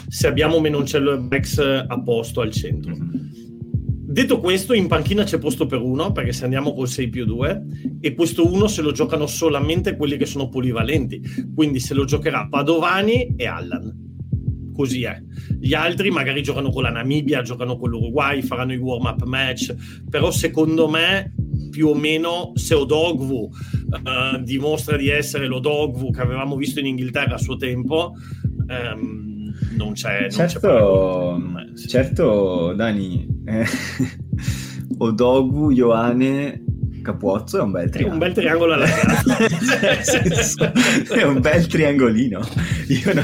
[0.08, 2.96] Se abbiamo Menoncello e Bex a posto al centro.
[2.96, 3.25] Mm-hmm
[4.16, 7.98] Detto questo, in panchina c'è posto per uno, perché se andiamo col 6 più 2,
[8.00, 11.22] e questo 1 se lo giocano solamente quelli che sono polivalenti.
[11.54, 14.72] Quindi se lo giocherà Padovani e Allan.
[14.74, 15.22] Così è.
[15.60, 19.76] Gli altri magari giocano con la Namibia, giocano con l'Uruguay, faranno i warm-up match,
[20.10, 21.34] però secondo me
[21.70, 27.36] più o meno se Odogwu uh, dimostra di essere l'Odogwu che avevamo visto in Inghilterra
[27.36, 28.14] a suo tempo,
[28.68, 29.35] um,
[29.76, 33.66] non c'è, certo, non c'è certo Dani eh,
[34.98, 36.64] Odogu, Ioane
[37.06, 38.10] Capuozzo è un bel triangolo.
[38.10, 38.88] È un bel triangolo alla
[41.14, 42.42] È un bel triangolino.
[42.88, 43.24] Io no,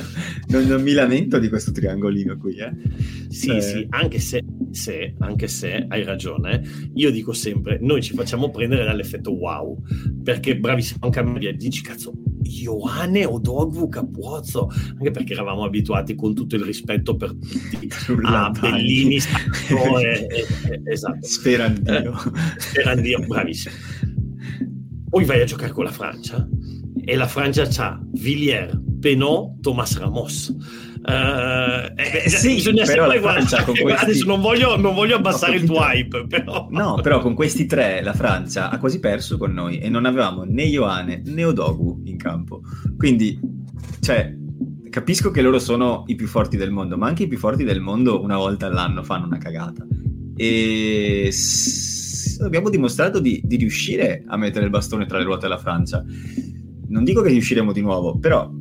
[0.49, 2.57] non, non, mi lamento di questo triangolino qui.
[2.57, 2.71] Eh.
[3.29, 3.61] Sì, eh.
[3.61, 6.61] sì, anche se, se, anche se hai ragione,
[6.93, 9.77] io dico sempre, noi ci facciamo prendere dall'effetto wow,
[10.23, 12.13] perché bravissimo anche a me, dici cazzo,
[12.43, 17.87] Ioane Odogwu Capuozzo, anche perché eravamo abituati con tutto il rispetto per tutti
[18.23, 19.15] a ah, Bellini,
[20.01, 21.25] eh, esatto.
[21.25, 21.93] Sperandio.
[21.93, 23.75] Eh, Sperandio, bravissimo.
[25.09, 26.47] Poi vai a giocare con la Francia
[27.03, 30.55] e la Francia ha Villiers, Penot, Thomas Ramos.
[31.03, 33.63] Uh, eh, sì, bisogna sempre guardare.
[33.63, 34.03] Con questi...
[34.03, 36.67] Adesso non voglio, non voglio abbassare il tuo hype, però.
[36.69, 40.43] No, però con questi tre la Francia ha quasi perso con noi e non avevamo
[40.43, 42.61] né Ioane né Odogu in campo.
[42.97, 43.39] Quindi,
[43.99, 44.35] cioè,
[44.89, 47.81] capisco che loro sono i più forti del mondo, ma anche i più forti del
[47.81, 49.85] mondo una volta all'anno fanno una cagata.
[50.35, 55.57] E s- abbiamo dimostrato di, di riuscire a mettere il bastone tra le ruote alla
[55.57, 56.03] Francia.
[56.89, 58.51] Non dico che riusciremo di nuovo, però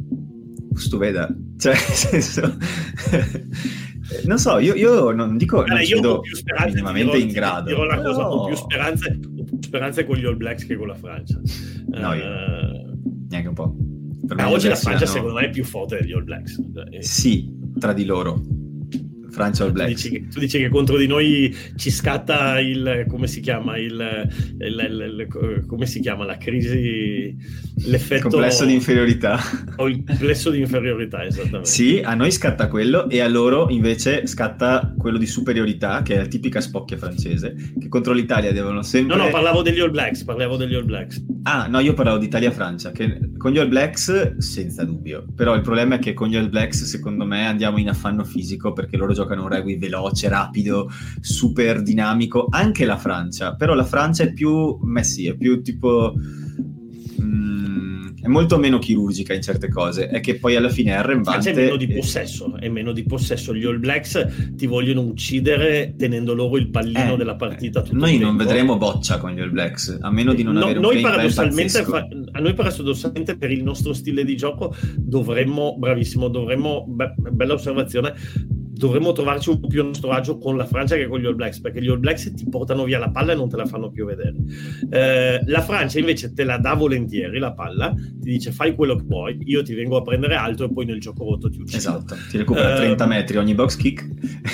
[0.88, 1.74] tu veda, cioè,
[2.12, 2.56] nel senso,
[4.24, 7.68] non so, io, io non dico io più speranze, minimamente dirò, in grado.
[7.68, 10.88] Dirò la cosa, ho più speranze, ho più speranze con gli All Blacks che con
[10.88, 11.40] la Francia.
[11.88, 12.98] No, uh,
[13.28, 13.76] neanche un po'.
[14.26, 15.12] Per oggi la Francia hanno...
[15.12, 16.60] secondo me è più forte degli All Blacks.
[17.00, 18.42] Sì, tra di loro
[19.30, 20.02] Francia All Blacks.
[20.02, 23.76] Tu dici, che, tu dici, che, contro di noi ci scatta il come si chiama
[23.78, 24.28] il,
[24.58, 27.34] il, il, il come si chiama la crisi
[27.86, 29.38] l'effetto il complesso di inferiorità.
[29.76, 31.68] o il complesso di inferiorità esattamente.
[31.68, 36.18] Sì a noi scatta quello e a loro invece scatta quello di superiorità che è
[36.18, 40.24] la tipica spocchia francese che contro l'Italia devono sempre no no parlavo degli All Blacks
[40.24, 44.36] parlavo degli All Blacks Ah, no, io parlavo di Italia-Francia, che con gli All Blacks
[44.36, 47.88] senza dubbio, però il problema è che con gli All Blacks secondo me andiamo in
[47.88, 53.72] affanno fisico perché loro giocano un rugby veloce, rapido, super dinamico, anche la Francia, però
[53.72, 56.12] la Francia è più, messi, è più tipo
[58.22, 61.50] è molto meno chirurgica in certe cose, è che poi alla fine è arrembante.
[61.50, 63.54] È meno di possesso, è meno di possesso.
[63.54, 67.82] Gli All Blacks ti vogliono uccidere tenendo loro il pallino eh, della partita.
[67.82, 70.78] Tutto noi non vedremo boccia con gli All Blacks, a meno di non no, avere
[70.78, 76.28] un noi paradossalmente, fa, A noi paradossalmente per il nostro stile di gioco dovremmo, bravissimo,
[76.28, 78.14] dovremmo, be- bella osservazione,
[78.80, 81.34] dovremmo trovarci un po' più a nostro agio con la Francia che con gli All
[81.34, 83.90] Blacks, perché gli All Blacks ti portano via la palla e non te la fanno
[83.90, 84.36] più vedere.
[84.90, 89.04] Eh, la Francia invece te la dà volentieri la palla, ti dice fai quello che
[89.06, 91.76] vuoi, io ti vengo a prendere alto e poi nel gioco rotto ti uccido.
[91.76, 94.08] Esatto, ti recupera eh, 30 metri ogni box kick.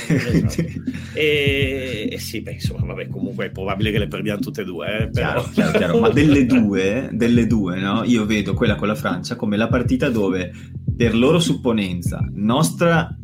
[0.08, 0.62] Esatto.
[1.14, 4.86] e, e, sì, beh, insomma, vabbè, comunque è probabile che le perdiamo tutte e due.
[4.86, 5.10] Eh, però...
[5.12, 6.00] chiaro, chiaro, chiaro.
[6.00, 8.02] Ma delle due, delle due no?
[8.04, 10.52] io vedo quella con la Francia come la partita dove
[10.96, 13.16] per loro supponenza, nostra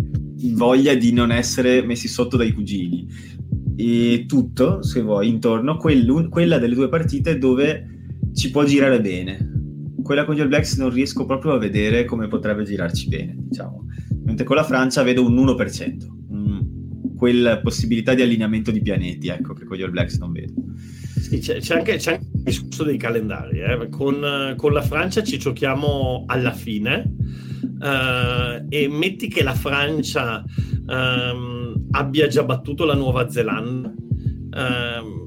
[0.51, 3.07] voglia di non essere messi sotto dai cugini
[3.77, 7.87] e tutto, se vuoi, intorno, quella delle due partite dove
[8.35, 9.51] ci può girare bene.
[10.03, 13.87] Quella con gli All Blacks non riesco proprio a vedere come potrebbe girarci bene, diciamo.
[14.25, 19.55] Mentre con la Francia vedo un 1%, un, quella possibilità di allineamento di pianeti, ecco,
[19.55, 20.55] che con gli All Blacks non vedo.
[21.21, 23.61] Sì, c'è, c'è, anche, c'è, anche, il discorso dei calendari.
[23.61, 23.89] Eh.
[23.91, 27.15] Con, con la Francia ci giochiamo alla fine
[27.83, 30.45] uh, e metti che la Francia
[30.87, 33.93] um, abbia già battuto la Nuova Zelanda,
[34.55, 35.27] um,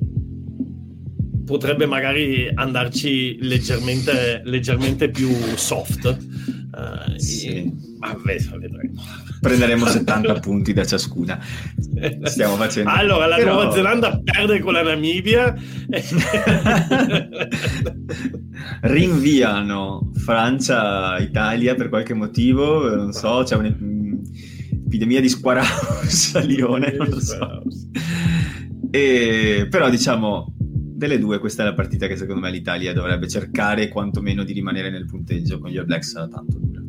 [1.46, 6.18] potrebbe magari andarci leggermente, leggermente più soft.
[6.76, 7.48] Uh, sì.
[7.48, 9.02] e, vabbè, vedremo.
[9.40, 11.40] Prenderemo 70 punti da ciascuna.
[12.24, 12.90] Stiamo facendo.
[12.90, 13.54] Allora, la Però...
[13.54, 15.54] Nuova Zelanda perde con la Namibia.
[18.82, 27.20] Rinviano Francia-Italia per qualche motivo, non so, c'è un'epidemia di squaraus a Lione, non lo
[27.20, 27.64] so.
[28.92, 33.90] E, però diciamo, delle due questa è la partita che secondo me l'Italia dovrebbe cercare
[33.90, 36.85] quantomeno di rimanere nel punteggio con gli All Blacks tanto dura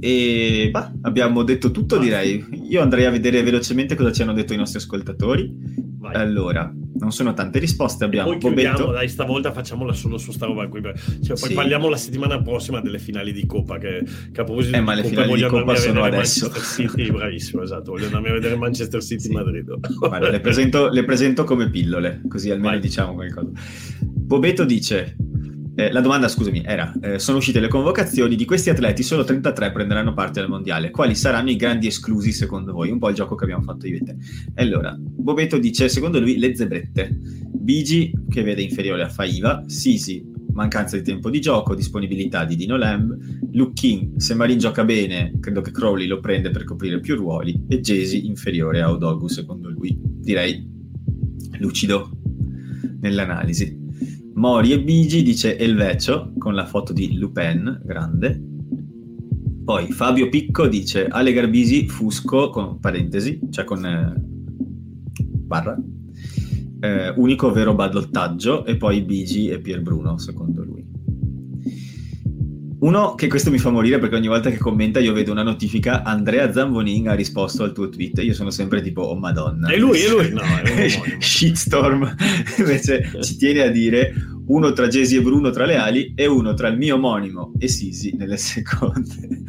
[0.00, 4.54] e bah, abbiamo detto tutto direi io andrei a vedere velocemente cosa ci hanno detto
[4.54, 5.54] i nostri ascoltatori
[5.98, 6.14] Vai.
[6.14, 10.66] allora non sono tante risposte abbiamo poi chiudiamo dai stavolta facciamola solo su sta roba
[10.68, 11.52] qui cioè, poi sì.
[11.52, 15.04] parliamo la settimana prossima delle finali di Coppa che, che a proposito eh, ma le
[15.04, 19.32] finali di Coppa sono adesso City, bravissimo esatto voglio andarmi a vedere Manchester City sì.
[19.32, 19.66] Madrid
[19.98, 22.80] Guarda, le, presento, le presento come pillole così almeno Vai.
[22.80, 23.50] diciamo qualcosa
[24.00, 25.16] Bobeto dice
[25.74, 29.72] eh, la domanda, scusami, era: eh, sono uscite le convocazioni, di questi atleti solo 33
[29.72, 30.90] prenderanno parte al mondiale.
[30.90, 32.90] Quali saranno i grandi esclusi secondo voi?
[32.90, 34.16] Un po' il gioco che abbiamo fatto io e te.
[34.56, 37.16] Allora, Bobeto dice: secondo lui le zebrette.
[37.52, 39.62] Bigi, che vede inferiore a Faiva.
[39.66, 43.16] Sisi, mancanza di tempo di gioco, disponibilità di Dino Lamb.
[43.52, 47.64] Luke King, se Marin gioca bene, credo che Crowley lo prende per coprire più ruoli.
[47.68, 49.96] E Jesi, inferiore a Odogu, secondo lui.
[49.98, 50.68] Direi
[51.58, 52.10] lucido
[53.00, 53.79] nell'analisi.
[54.34, 58.40] Mori e Bigi dice Elvecio con la foto di Lupin, grande.
[59.64, 64.14] Poi Fabio Picco dice Ale Garbisi Fusco con parentesi, cioè con eh,
[65.46, 65.76] barra.
[66.80, 70.79] Eh, unico vero ballottaggio e poi Bigi e Pier Bruno secondo lui.
[72.80, 76.02] Uno che questo mi fa morire perché ogni volta che commenta io vedo una notifica
[76.02, 78.22] Andrea Zambonin ha risposto al tuo tweet.
[78.22, 79.68] Io sono sempre tipo oh madonna.
[79.68, 80.88] È lui, è lui, no è
[81.20, 82.14] shitstorm.
[82.56, 84.14] Invece ci tiene a dire
[84.46, 87.68] uno tra Jesi e Bruno tra le ali e uno tra il mio omonimo e
[87.68, 89.42] Sisi nelle seconde.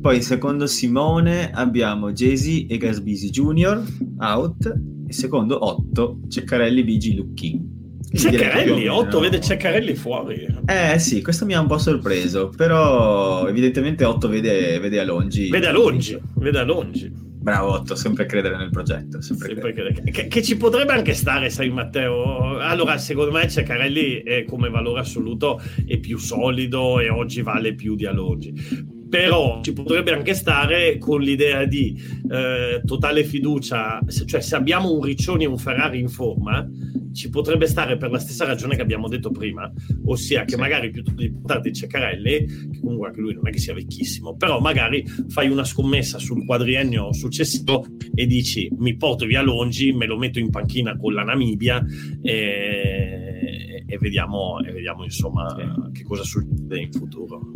[0.00, 3.84] Poi secondo Simone abbiamo Jesi e Gasbisi Junior
[4.18, 4.80] out.
[5.06, 7.71] E secondo 8 Ceccarelli, Bigi, Lucchini
[8.14, 10.46] Ceccarelli, 8 vede Ceccarelli fuori.
[10.66, 15.48] Eh sì, questo mi ha un po' sorpreso, però evidentemente 8 vede, vede Alongi.
[15.48, 17.30] Vede Alongi, vede Alongi.
[17.42, 19.20] Bravo 8, sempre credere nel progetto.
[19.20, 20.10] Sempre sempre credere.
[20.12, 22.58] Che, che, ci potrebbe anche stare, sai Matteo.
[22.58, 27.96] Allora, secondo me Ceccarelli è, come valore assoluto è più solido e oggi vale più
[27.96, 34.56] di Alongi però ci potrebbe anche stare con l'idea di eh, totale fiducia, cioè se
[34.56, 36.66] abbiamo un Riccioni e un Ferrari in forma,
[37.12, 39.70] ci potrebbe stare per la stessa ragione che abbiamo detto prima,
[40.06, 43.74] ossia che magari piuttosto di portarti Ceccarelli, che comunque anche lui non è che sia
[43.74, 49.92] vecchissimo, però magari fai una scommessa sul quadriennio successivo e dici mi porto via Longi,
[49.92, 51.84] me lo metto in panchina con la Namibia
[52.22, 55.92] e, e, vediamo, e vediamo, insomma sì.
[55.92, 57.50] che cosa succede in futuro.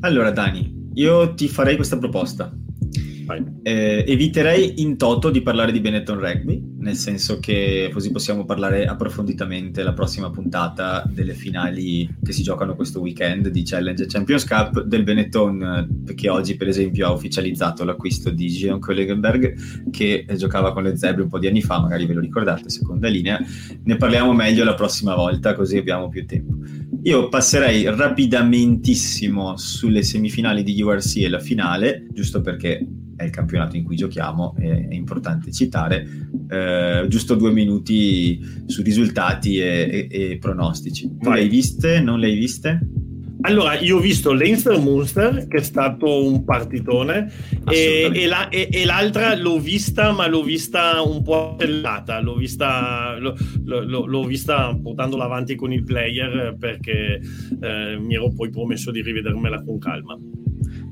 [0.00, 2.56] Allora Dani, io ti farei questa proposta.
[3.62, 8.86] Eh, eviterei in toto di parlare di Benetton Rugby, nel senso che così possiamo parlare
[8.86, 14.82] approfonditamente la prossima puntata delle finali che si giocano questo weekend di Challenge Champions Cup
[14.82, 20.84] del Benetton, che oggi per esempio ha ufficializzato l'acquisto di Jean Kollegenberg, che giocava con
[20.84, 23.40] le Zebre un po' di anni fa, magari ve lo ricordate, seconda linea.
[23.82, 26.54] Ne parliamo meglio la prossima volta, così abbiamo più tempo.
[27.02, 32.84] Io passerei rapidamentissimo sulle semifinali di URC e la finale, giusto perché
[33.16, 36.06] è il campionato in cui giochiamo, è, è importante citare,
[36.48, 41.10] eh, giusto due minuti su risultati e, e, e pronostici.
[41.18, 42.00] Tu le hai viste?
[42.00, 42.80] Non le hai viste?
[43.42, 47.30] Allora, io ho visto Leinster Munster, che è stato un partitone,
[47.70, 52.34] e, e, la, e, e, l'altra l'ho vista, ma l'ho vista un po' accellata, l'ho
[52.34, 57.20] vista, l'ho, l'ho, l'ho vista portandola avanti con il player perché
[57.60, 60.18] eh, mi ero poi promesso di rivedermela con calma.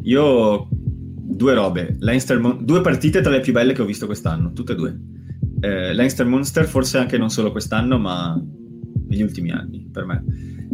[0.02, 4.72] Io due robe, Leinster, due partite tra le più belle che ho visto quest'anno, tutte
[4.72, 5.00] e due.
[5.60, 8.40] Eh, Leinster Munster forse anche non solo quest'anno, ma
[9.08, 10.22] negli ultimi anni, per me.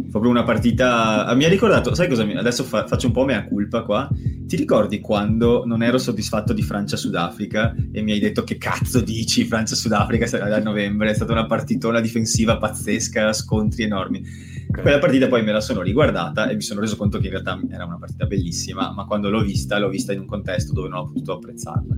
[0.09, 1.25] Proprio una partita...
[1.25, 2.23] Ah, mi ha ricordato, sai cosa?
[2.23, 2.35] Mi...
[2.35, 2.85] Adesso fa...
[2.87, 4.09] faccio un po' mea culpa qua.
[4.11, 9.45] Ti ricordi quando non ero soddisfatto di Francia-Sudafrica e mi hai detto che cazzo dici
[9.45, 11.11] Francia-Sudafrica a novembre?
[11.11, 16.49] È stata una partitona difensiva pazzesca, scontri enormi quella partita poi me la sono riguardata
[16.49, 19.41] e mi sono reso conto che in realtà era una partita bellissima, ma quando l'ho
[19.41, 21.97] vista, l'ho vista in un contesto dove non ho potuto apprezzarla.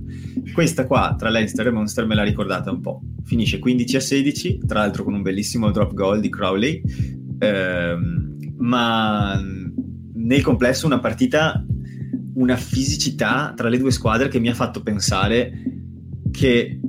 [0.52, 3.00] Questa qua, tra Leinster e Monster, me l'ha ricordata un po'.
[3.22, 6.82] Finisce 15 a 16, tra l'altro con un bellissimo drop goal di Crowley,
[7.38, 9.40] ehm, ma
[10.14, 11.64] nel complesso una partita,
[12.34, 15.52] una fisicità tra le due squadre che mi ha fatto pensare
[16.30, 16.80] che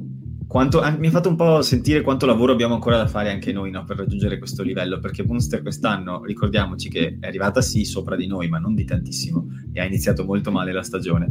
[0.47, 3.71] quanto, mi ha fatto un po' sentire quanto lavoro abbiamo ancora da fare anche noi
[3.71, 8.25] no, per raggiungere questo livello, perché Munster quest'anno, ricordiamoci che è arrivata sì sopra di
[8.25, 11.29] noi, ma non di tantissimo, e ha iniziato molto male la stagione.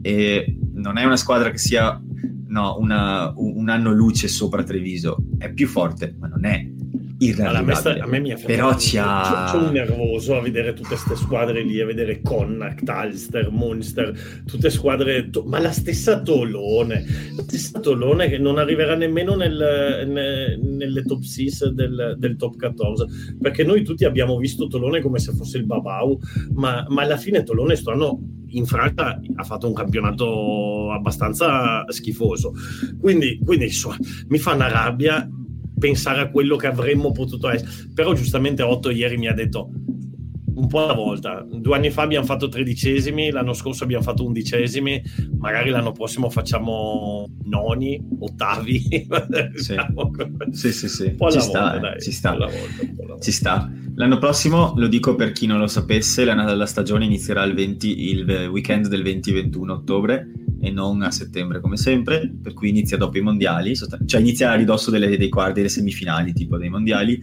[0.00, 2.00] E non è una squadra che sia
[2.46, 6.66] no, una, un anno luce sopra Treviso, è più forte, ma non è
[7.26, 7.90] irraggiungibile.
[7.90, 9.48] Allora, a, me mi ha Però ci ha...
[9.48, 15.30] Sono nervoso a vedere tutte queste squadre lì, a vedere Connacht, Ulster, Munster, tutte squadre...
[15.30, 17.04] To- ma la stessa Tolone,
[17.36, 22.56] la stessa Tolone che non arriverà nemmeno nel, ne, nelle top 6 del, del, top
[22.56, 26.18] 14, perché noi tutti abbiamo visto Tolone come se fosse il Babau,
[26.54, 28.20] ma, ma alla fine Tolone stanno
[28.52, 32.52] in Francia ha fatto un campionato abbastanza schifoso.
[33.00, 33.96] Quindi, quindi insomma,
[34.28, 35.28] mi fa una rabbia
[35.82, 37.90] pensare a quello che avremmo potuto essere.
[37.92, 39.70] Però giustamente Otto ieri mi ha detto
[40.54, 41.44] un po' alla volta.
[41.44, 45.02] Due anni fa abbiamo fatto tredicesimi, l'anno scorso abbiamo fatto undicesimi,
[45.38, 49.08] magari l'anno prossimo facciamo noni, ottavi.
[49.62, 49.76] Sì,
[50.52, 51.16] sì, sì, sì.
[51.30, 53.72] Ci, sta, volta, ci, sta, volta, ci sta.
[53.94, 58.10] L'anno prossimo, lo dico per chi non lo sapesse, la, la stagione inizierà il, 20,
[58.10, 60.28] il weekend del 20-21 ottobre
[60.64, 64.54] e non a settembre come sempre, per cui inizia dopo i mondiali, cioè inizia a
[64.54, 67.20] ridosso delle, dei quarti, delle semifinali tipo dei mondiali.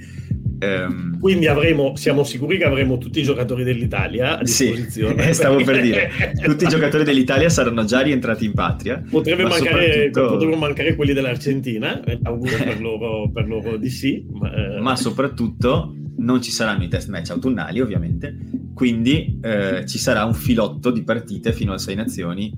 [0.62, 5.28] Um, Quindi avremo, siamo sicuri che avremo tutti i giocatori dell'Italia a disposizione.
[5.28, 6.12] Sì, stavo per dire,
[6.44, 9.02] tutti i giocatori dell'Italia saranno già rientrati in patria.
[9.10, 10.28] Potrebbe mancare, soprattutto...
[10.34, 14.26] potrebbero mancare quelli dell'Argentina, eh, auguro per loro, per loro di sì.
[14.34, 14.82] Ma, eh...
[14.82, 18.38] ma soprattutto non ci saranno i test match autunnali ovviamente,
[18.74, 22.52] quindi eh, ci sarà un filotto di partite fino a sei nazioni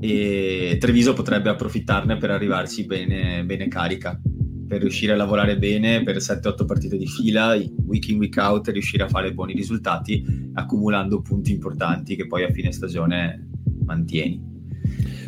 [0.00, 4.20] e Treviso potrebbe approfittarne per arrivarci bene, bene carica,
[4.68, 9.04] per riuscire a lavorare bene per 7-8 partite di fila, week in week out, riuscire
[9.04, 13.48] a fare buoni risultati accumulando punti importanti che poi a fine stagione
[13.84, 14.40] mantieni.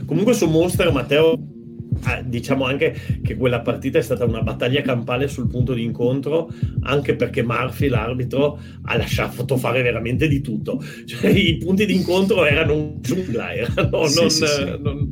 [0.05, 1.39] Comunque su Monster, Matteo,
[2.25, 7.15] diciamo anche che quella partita è stata una battaglia campale sul punto di incontro, anche
[7.15, 10.83] perché Murphy, l'arbitro, ha lasciato fare veramente di tutto.
[11.11, 14.65] Cioè, I punti di incontro erano giungla, erano sì, non, sì, sì.
[14.81, 15.10] non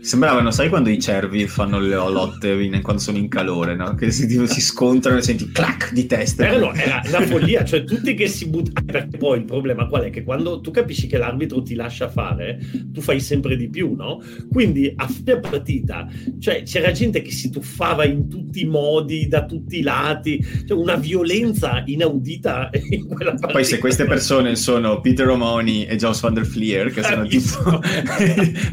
[0.00, 3.94] Sembravano, sai quando i cervi fanno le lotte in, quando sono in calore, no?
[3.94, 6.48] Che si, si scontrano e senti clac di testa.
[6.48, 8.86] Eh no, era una follia, cioè tutti che si buttano.
[8.86, 10.10] Perché poi il problema qual è?
[10.10, 12.58] Che quando tu capisci che l'arbitro ti lascia fare,
[12.92, 14.20] tu fai sempre di più, no?
[14.50, 16.06] Quindi a fine partita,
[16.38, 20.76] cioè c'era gente che si tuffava in tutti i modi, da tutti i lati, cioè
[20.76, 23.52] una violenza inaudita in quella partita.
[23.52, 27.80] Poi se queste persone sono Peter Romoni e Jones van der Fleer, che sono tipo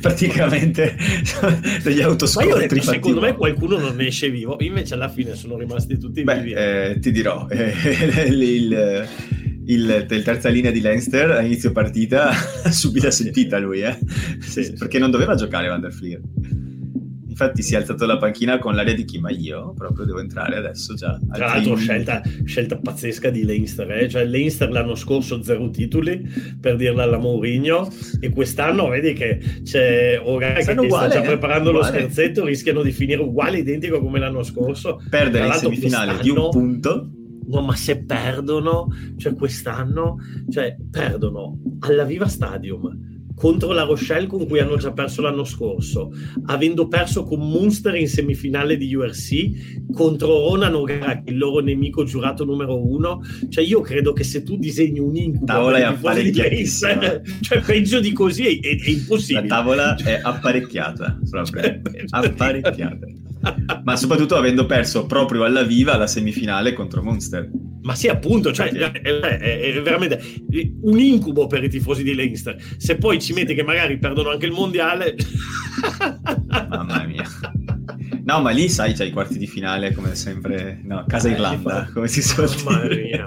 [0.01, 0.95] praticamente
[1.83, 2.81] degli autoscontri.
[2.81, 6.51] Secondo me qualcuno non esce vivo, invece alla fine sono rimasti tutti Beh, vivi.
[6.51, 7.73] Eh, ti dirò, eh,
[8.27, 9.07] il, il,
[9.65, 12.31] il, il, terza linea di Leinster a inizio partita
[12.71, 13.97] subito sentita lui, eh?
[14.39, 16.21] sì, perché non doveva giocare Van der Fleer.
[17.43, 20.55] Infatti si è alzato la panchina con l'aria di chi, ma io proprio devo entrare
[20.55, 21.19] adesso già.
[21.31, 24.07] Tra l'altro scelta, scelta, pazzesca di Leinster, eh?
[24.07, 26.25] cioè Leinster l'anno scorso zero titoli,
[26.59, 27.91] per dirla alla Mourinho,
[28.21, 31.27] e quest'anno vedi che c'è Oga che uguale, sta già eh?
[31.27, 31.91] preparando uguale.
[31.91, 35.01] lo scherzetto, rischiano di finire uguale, identico come l'anno scorso.
[35.09, 37.09] Perdere in semifinale di un punto
[37.45, 38.87] No, ma se perdono,
[39.17, 40.15] cioè quest'anno,
[40.49, 46.11] cioè perdono alla Viva Stadium contro la Rochelle con cui hanno già perso l'anno scorso,
[46.45, 52.45] avendo perso con Munster in semifinale di URC contro Ronan O'Gara, il loro nemico giurato
[52.45, 53.21] numero uno.
[53.49, 58.11] Cioè, io credo che se tu disegni un incubo tavola è apparecchiata, cioè peggio di
[58.11, 59.47] così è, è, è impossibile.
[59.47, 61.19] La tavola è apparecchiata.
[61.33, 63.07] Cioè, apparecchiata.
[63.83, 67.49] Ma soprattutto avendo perso proprio alla viva la semifinale contro Munster.
[67.81, 70.21] Ma sì, appunto, cioè, è, è, è, veramente
[70.81, 72.55] un incubo per i tifosi di Leinster.
[72.77, 75.15] Se poi ci metti che magari perdono anche il mondiale...
[76.69, 77.25] Mamma mia.
[78.23, 81.89] No, ma lì sai, c'hai i quarti di finale come sempre, no, casa eh, Irlanda,
[81.93, 82.49] come si suol
[82.87, 83.25] dire.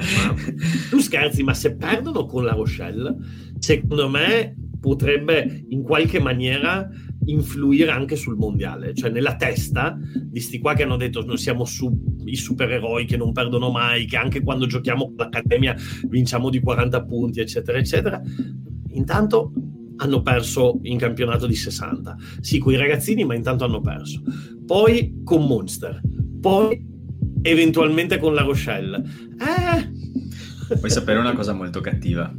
[0.89, 3.15] Tu scherzi, ma se perdono con la Rochelle,
[3.59, 6.89] secondo me potrebbe in qualche maniera
[7.27, 11.65] influire anche sul mondiale, cioè nella testa di sti qua che hanno detto noi siamo
[11.65, 11.91] su,
[12.25, 15.75] i supereroi che non perdono mai, che anche quando giochiamo con l'Accademia
[16.09, 18.21] vinciamo di 40 punti, eccetera, eccetera.
[18.91, 19.53] Intanto
[19.97, 22.17] hanno perso in campionato di 60.
[22.41, 24.23] Sì, con i ragazzini, ma intanto hanno perso.
[24.65, 26.01] Poi con Monster,
[26.41, 26.85] poi
[27.43, 29.03] eventualmente con la Rochelle.
[29.39, 30.75] Eh...
[30.79, 32.33] Puoi sapere una cosa molto cattiva.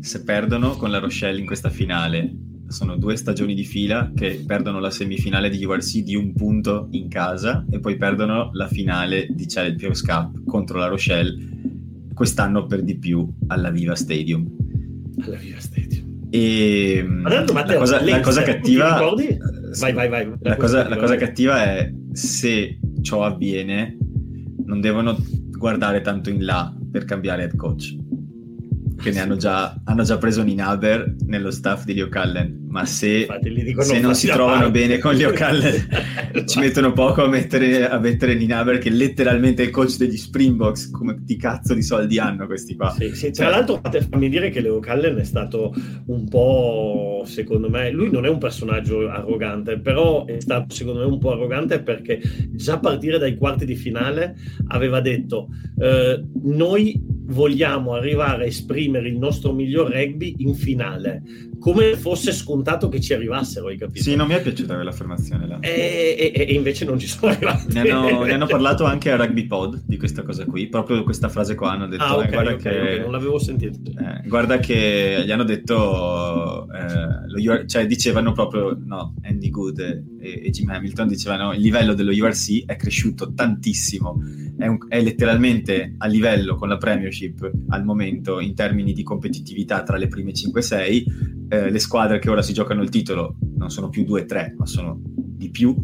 [0.00, 4.80] Se perdono con la Rochelle in questa finale sono due stagioni di fila che perdono
[4.80, 9.46] la semifinale di URC di un punto in casa e poi perdono la finale di
[9.46, 11.54] Champions Cup contro la Rochelle
[12.12, 14.46] quest'anno per di più alla Viva Stadium.
[15.20, 16.28] Alla Viva Stadium.
[16.30, 18.98] E Matteo, la, cosa, la cosa cattiva
[19.78, 20.26] vai, vai, vai.
[20.26, 23.96] La, la cosa, la cosa cattiva è se ciò avviene
[24.64, 25.16] non devono
[25.50, 27.96] guardare tanto in là per cambiare head coach
[29.06, 33.26] che ne hanno già, hanno già preso Ninaber nello staff di Leo Cullen ma se,
[33.78, 38.34] se non si trovano bene con Leo Cullen ci mettono poco a mettere, a mettere
[38.34, 42.76] Ninaber che letteralmente è il coach degli Springboks come di cazzo di soldi hanno questi
[42.76, 43.30] qua sì, sì.
[43.30, 45.74] tra l'altro fammi dire che Leo Cullen è stato
[46.08, 51.06] un po' secondo me lui non è un personaggio arrogante però è stato secondo me
[51.06, 52.20] un po' arrogante perché
[52.50, 55.48] già a partire dai quarti di finale aveva detto
[55.80, 61.22] eh, noi vogliamo arrivare a esprimere il nostro miglior rugby in finale,
[61.58, 64.02] come fosse scontato che ci arrivassero, hai capito?
[64.02, 65.58] Sì, non mi è piaciuta quell'affermazione là.
[65.60, 67.72] E, e, e invece non ci sono arrivati.
[67.72, 71.28] Ne hanno, ne hanno, parlato anche a Rugby Pod di questa cosa qui, proprio questa
[71.28, 72.80] frase qua hanno detto, ah, okay, eh, guarda okay, che...
[72.80, 73.90] Okay, non l'avevo sentito.
[73.90, 80.42] Eh, guarda che gli hanno detto, eh, UR, cioè dicevano proprio, no, Andy Good e,
[80.44, 84.20] e Jim Hamilton dicevano il livello dello URC è cresciuto tantissimo
[84.58, 89.82] è, un, è, letteralmente a livello con la Premiership al momento in termini di competitività
[89.82, 91.04] tra le prime 5-6.
[91.48, 94.98] Eh, le squadre che ora si giocano il titolo non sono più 2-3, ma sono
[95.04, 95.76] di più.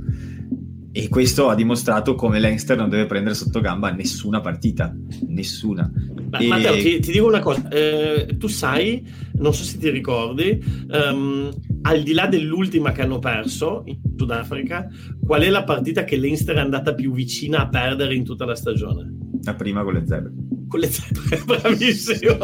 [0.94, 4.94] E questo ha dimostrato come Leinster non deve prendere sotto gamba nessuna partita,
[5.28, 5.90] nessuna.
[6.30, 6.46] Ma, e...
[6.46, 11.50] Matteo, ti, ti, dico una cosa, eh, tu sai, non so se ti ricordi, um,
[11.82, 14.88] al di là dell'ultima che hanno perso in Sudafrica,
[15.24, 18.54] qual è la partita che Leinster è andata più vicina a perdere in tutta la
[18.54, 19.14] stagione?
[19.44, 20.32] La prima con le zebre
[20.72, 22.38] con le zebre, bravissimo.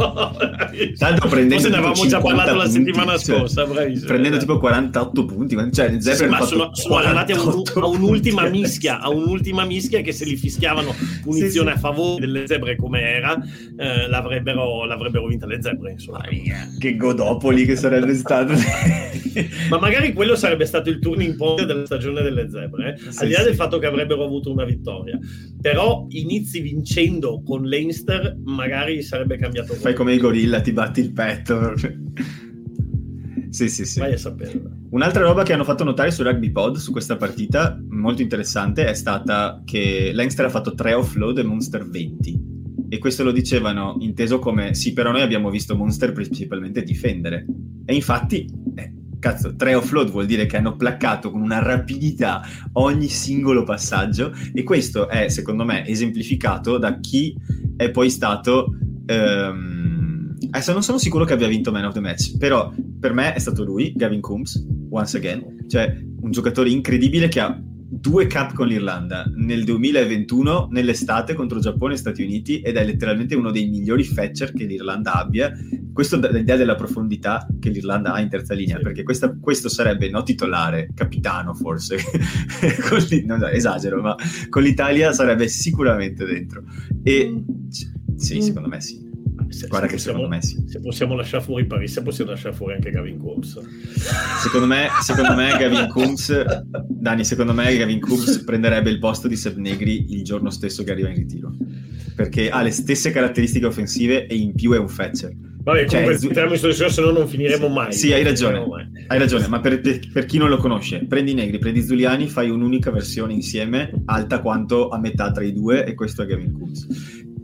[0.99, 4.07] Tanto prendendo Forse ne avevamo già parlato punti, la settimana cioè, scorsa, bravissimo.
[4.07, 7.87] Prendendo tipo 48 punti, cioè le zebre sì, ma sono, sono arrivati a, un, a,
[7.87, 11.87] un'ultima mischia, a un'ultima mischia che se li fischiavano punizione sì, sì.
[11.87, 13.35] a favore delle zebre come era,
[13.79, 16.21] eh, l'avrebbero, l'avrebbero, vinta le zebre, insomma.
[16.79, 18.53] Che godopoli che sarebbe stato.
[19.71, 23.09] ma magari quello sarebbe stato il turning point della stagione delle zebre, eh?
[23.17, 25.19] al di là del fatto che avrebbero avuto una vittoria.
[25.61, 29.75] Però inizi vincendo con Leinster Twitter magari sarebbe cambiato.
[29.75, 31.75] Fai come i gorilla, ti batti il petto.
[33.51, 33.99] sì, sì, sì.
[34.01, 34.71] Vai a saperlo.
[34.91, 38.95] Un'altra roba che hanno fatto notare su Rugby Pod, su questa partita, molto interessante, è
[38.95, 42.47] stata che Leinster ha fatto 3 offload e Monster 20.
[42.91, 47.45] E questo lo dicevano inteso come sì, però noi abbiamo visto Monster principalmente difendere.
[47.85, 52.43] E infatti, eh, cazzo, tre offload vuol dire che hanno placcato con una rapidità
[52.75, 57.37] ogni singolo passaggio e questo è, secondo me, esemplificato da chi
[57.79, 58.75] è poi stato...
[59.07, 63.33] Ehm, adesso non sono sicuro che abbia vinto Man of the Match, però per me
[63.33, 67.59] è stato lui, Gavin Coombs, once again, cioè un giocatore incredibile che ha
[67.91, 73.35] due cap con l'Irlanda nel 2021 nell'estate contro Giappone e Stati Uniti ed è letteralmente
[73.35, 75.51] uno dei migliori fetcher che l'Irlanda abbia
[75.99, 78.85] questo dà l'idea della profondità che l'Irlanda ha in terza linea, sì.
[78.85, 81.97] perché questa, questo sarebbe no titolare, capitano forse,
[83.27, 84.15] non, esagero, ma
[84.49, 86.63] con l'Italia sarebbe sicuramente dentro.
[87.03, 88.17] E mm.
[88.17, 89.07] sì, secondo me sì.
[89.49, 90.65] Se, Guarda se che possiamo, secondo me sì.
[90.69, 93.61] Se possiamo lasciare fuori Paris, possiamo lasciare fuori anche Gavin Coombs.
[94.41, 99.35] Secondo me, secondo me Gavin Coombs, Dani, secondo me Gavin Coombs prenderebbe il posto di
[99.35, 101.57] Seb Negri il giorno stesso che arriva in ritiro.
[102.15, 105.35] Perché ha le stesse caratteristiche offensive e in più è un fetcher.
[105.69, 107.93] Vabbè, cioè, z- su se no non finiremo sì, mai.
[107.93, 108.91] Sì, hai ragione.
[109.07, 112.27] Hai ragione, ma per, per, per, chi non lo conosce, prendi i negri, prendi Zuliani,
[112.27, 116.53] fai un'unica versione insieme, alta quanto a metà tra i due, e questo è Gavin
[116.53, 116.87] Coombs.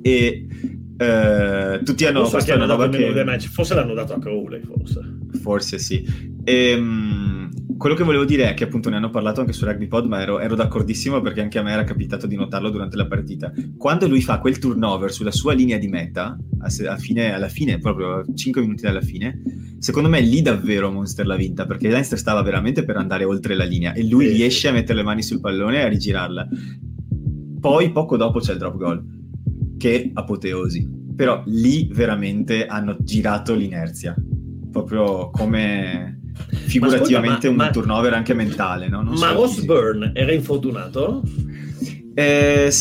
[0.01, 0.47] E
[0.97, 3.25] eh, tutti hanno forse hanno dato che...
[3.25, 3.49] match.
[3.49, 5.01] forse l'hanno dato a Crowley forse
[5.43, 6.05] forse sì
[6.45, 7.14] e, um,
[7.85, 10.23] quello che volevo dire è che appunto ne hanno parlato anche su Rugby Pod ma
[10.23, 14.09] ero, ero, d'accordissimo perché anche a me era capitato di notarlo durante la partita quando
[14.09, 18.63] lui fa quel turnover sulla sua linea di meta a fine, alla fine proprio 5
[18.63, 19.43] minuti dalla fine
[19.81, 23.65] secondo me lì davvero Monster l'ha vinta perché Leinster stava veramente per andare oltre la
[23.65, 24.33] linea e lui sì.
[24.33, 26.49] riesce a mettere le mani sul pallone e a rigirarla
[27.61, 29.05] poi poco dopo c'è il drop goal
[29.77, 31.03] che apoteosi.
[31.15, 34.15] Però lì veramente hanno girato l'inerzia,
[34.71, 38.89] proprio come figurativamente ma, ma, un turnover anche mentale.
[38.89, 39.03] No?
[39.03, 41.23] ma Ross Byrne era infortunato?
[42.15, 42.73] Eh,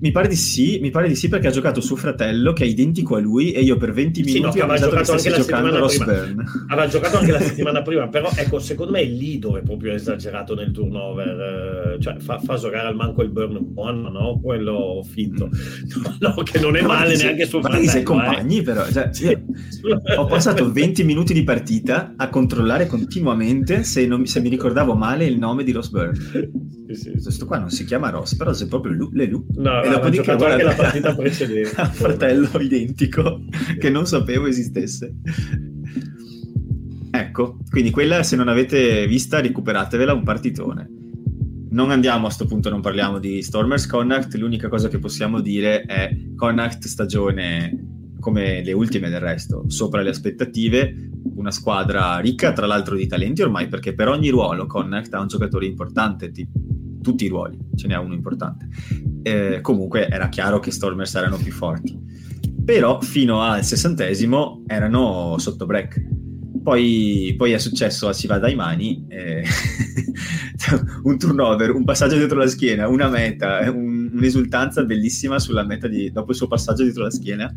[0.00, 2.66] mi pare di sì, mi pare di sì perché ha giocato suo fratello che è
[2.66, 5.78] identico a lui e io per 20 minuti sì, no, ho giocato anche la giocando
[5.78, 6.44] Ross Byrne.
[6.68, 9.92] Aveva giocato anche la settimana prima, però ecco, secondo me è lì dove è proprio
[9.92, 14.40] esagerato nel turnover, eh, cioè fa, fa, giocare al manco il Byrne buono, no?
[14.42, 15.48] Quello finto.
[16.24, 17.84] No, che non è male neanche suo fratello.
[17.84, 18.04] Ma sei eh.
[18.04, 18.62] compagni eh.
[18.62, 19.36] però, cioè, sì.
[20.16, 25.26] ho passato 20 minuti di partita a controllare continuamente se, non, se mi ricordavo male
[25.26, 26.63] il nome di Ross Byrne.
[26.94, 27.22] Sì, sì.
[27.22, 29.44] Questo qua non si chiama Ross, però sei proprio Lu, le Lu.
[29.56, 31.80] No, e dopodiché guarda, anche la partita precedente.
[31.80, 33.40] un fratello identico
[33.78, 35.14] che non sapevo esistesse.
[37.10, 40.90] Ecco, quindi quella se non avete vista recuperatevela un partitone.
[41.70, 45.82] Non andiamo a questo punto, non parliamo di Stormers Connacht, l'unica cosa che possiamo dire
[45.82, 52.64] è Connacht stagione come le ultime del resto, sopra le aspettative, una squadra ricca tra
[52.64, 56.58] l'altro di talenti ormai perché per ogni ruolo Connacht ha un giocatore importante, tipo
[57.04, 58.66] tutti i ruoli, ce n'è uno importante.
[59.22, 61.96] Eh, comunque era chiaro che Stormers erano più forti.
[62.64, 66.02] Però fino al sessantesimo erano sotto break.
[66.62, 69.44] Poi, poi è successo a Si va dai mani, eh,
[71.04, 76.10] un turnover, un passaggio dietro la schiena, una meta, un, un'esultanza bellissima sulla meta di,
[76.10, 77.54] dopo il suo passaggio dietro la schiena.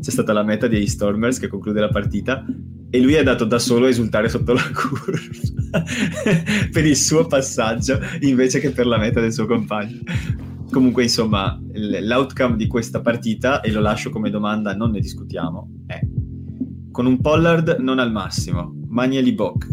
[0.00, 2.44] C'è stata la meta dei Stormers che conclude la partita
[2.90, 5.82] e lui è andato da solo a esultare sotto la curva
[6.72, 10.00] per il suo passaggio invece che per la meta del suo compagno.
[10.70, 16.00] Comunque, insomma, l'outcome di questa partita, e lo lascio come domanda, non ne discutiamo, è
[16.96, 19.68] con un Pollard non al massimo, Magneli Bock,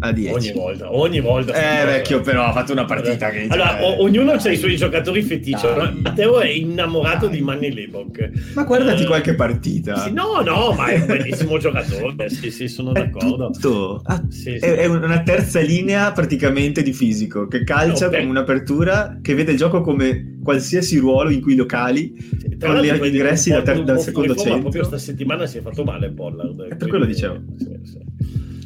[0.00, 0.32] a 10.
[0.32, 1.52] Ogni volta, ogni volta.
[1.52, 3.46] Eh, vecchio, però ha fatto una partita che...
[3.48, 3.82] Allora, cioè...
[3.82, 5.66] o- ognuno ha i suoi giocatori feticci.
[6.02, 7.36] Matteo è innamorato Dai.
[7.36, 8.30] di Manny Lebok.
[8.54, 9.98] Ma guardati uh, qualche partita.
[9.98, 12.30] Sì, no, no, ma è un bellissimo giocatore.
[12.30, 13.50] Sì, sì, sono è d'accordo.
[13.50, 14.02] Tutto.
[14.04, 14.64] Ah, sì, sì.
[14.64, 19.58] È, una terza linea praticamente di fisico, che calcia no, come un'apertura, che vede il
[19.58, 24.34] gioco come qualsiasi ruolo in cui locali, sì, con gli ingressi da ter- dal secondo
[24.34, 24.60] centro.
[24.60, 26.76] Proprio questa settimana si è fatto male Pollard.
[26.76, 27.40] Per quello dicevo.
[27.58, 27.69] Sì.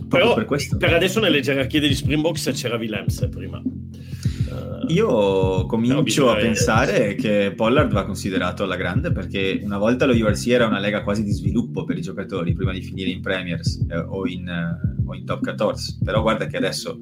[0.09, 0.47] Però per,
[0.79, 3.61] per, adesso nelle gerarchie degli Springboks c'era Willems prima.
[3.61, 10.13] Uh, Io comincio a pensare che Pollard va considerato alla grande perché una volta lo
[10.13, 13.85] URC era una lega quasi di sviluppo per i giocatori prima di finire in Premiers
[13.89, 15.99] eh, o, in, eh, o in Top 14.
[16.05, 17.01] Però guarda che adesso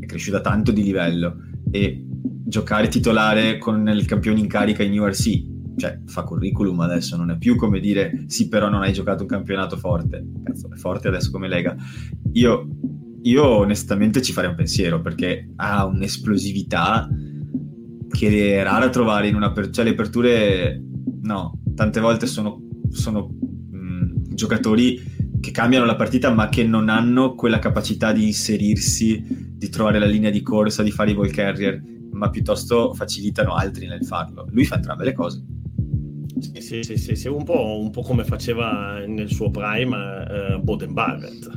[0.00, 1.36] è cresciuta tanto di livello
[1.70, 2.02] e
[2.44, 7.38] giocare titolare con il campione in carica in URC cioè, fa curriculum adesso, non è
[7.38, 10.24] più come dire sì, però non hai giocato un campionato forte.
[10.42, 11.76] Cazzo, è forte adesso come Lega.
[12.32, 12.68] Io,
[13.22, 17.08] io onestamente ci farei un pensiero perché ha un'esplosività
[18.08, 19.52] che è rara trovare in una...
[19.52, 20.82] Per- cioè, le aperture,
[21.22, 23.28] no, tante volte sono, sono
[23.70, 29.68] mh, giocatori che cambiano la partita ma che non hanno quella capacità di inserirsi, di
[29.68, 31.82] trovare la linea di corsa, di fare i ball carrier,
[32.12, 34.46] ma piuttosto facilitano altri nel farlo.
[34.50, 35.44] Lui fa entrambe le cose.
[36.38, 40.92] Sì, sì, sì, sì, un, po', un, po', come faceva nel suo prime uh, Boden
[40.92, 41.48] Barrett.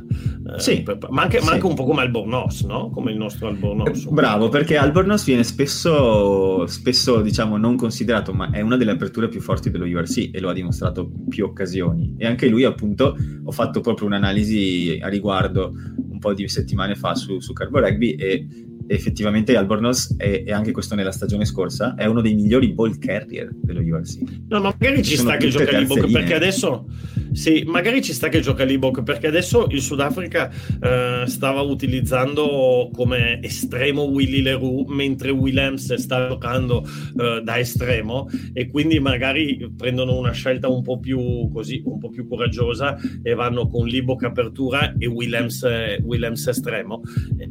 [0.42, 1.44] Uh, sì, per, ma, anche, sì.
[1.44, 2.88] ma, anche, un po' come Albornoz, no?
[2.88, 4.06] Come il nostro Albornoz.
[4.06, 9.28] Eh, bravo, perché Albornoz viene spesso, spesso, diciamo, non considerato, ma è una delle aperture
[9.28, 12.14] più forti dello URC e lo ha dimostrato in più occasioni.
[12.16, 15.74] E anche lui, appunto, ho fatto proprio un'analisi a riguardo
[16.10, 18.46] un po' di settimane fa su, su Carbo Rugby e
[18.90, 23.48] effettivamente Albornoz, e, e, anche questo nella stagione scorsa, è uno dei migliori ball carrier
[23.52, 24.18] dello URC.
[24.48, 26.86] No, ma magari ci sta che gioca ball, perché adesso
[27.32, 33.40] Sì, magari ci sta che gioca Libok perché adesso il Sudafrica eh, stava utilizzando come
[33.42, 40.32] estremo Willy Leroux mentre Williams sta giocando eh, da estremo e quindi magari prendono una
[40.32, 45.06] scelta un po' più così, un po' più coraggiosa e vanno con Libok apertura e
[45.06, 45.64] Williams,
[46.02, 47.02] Williams estremo.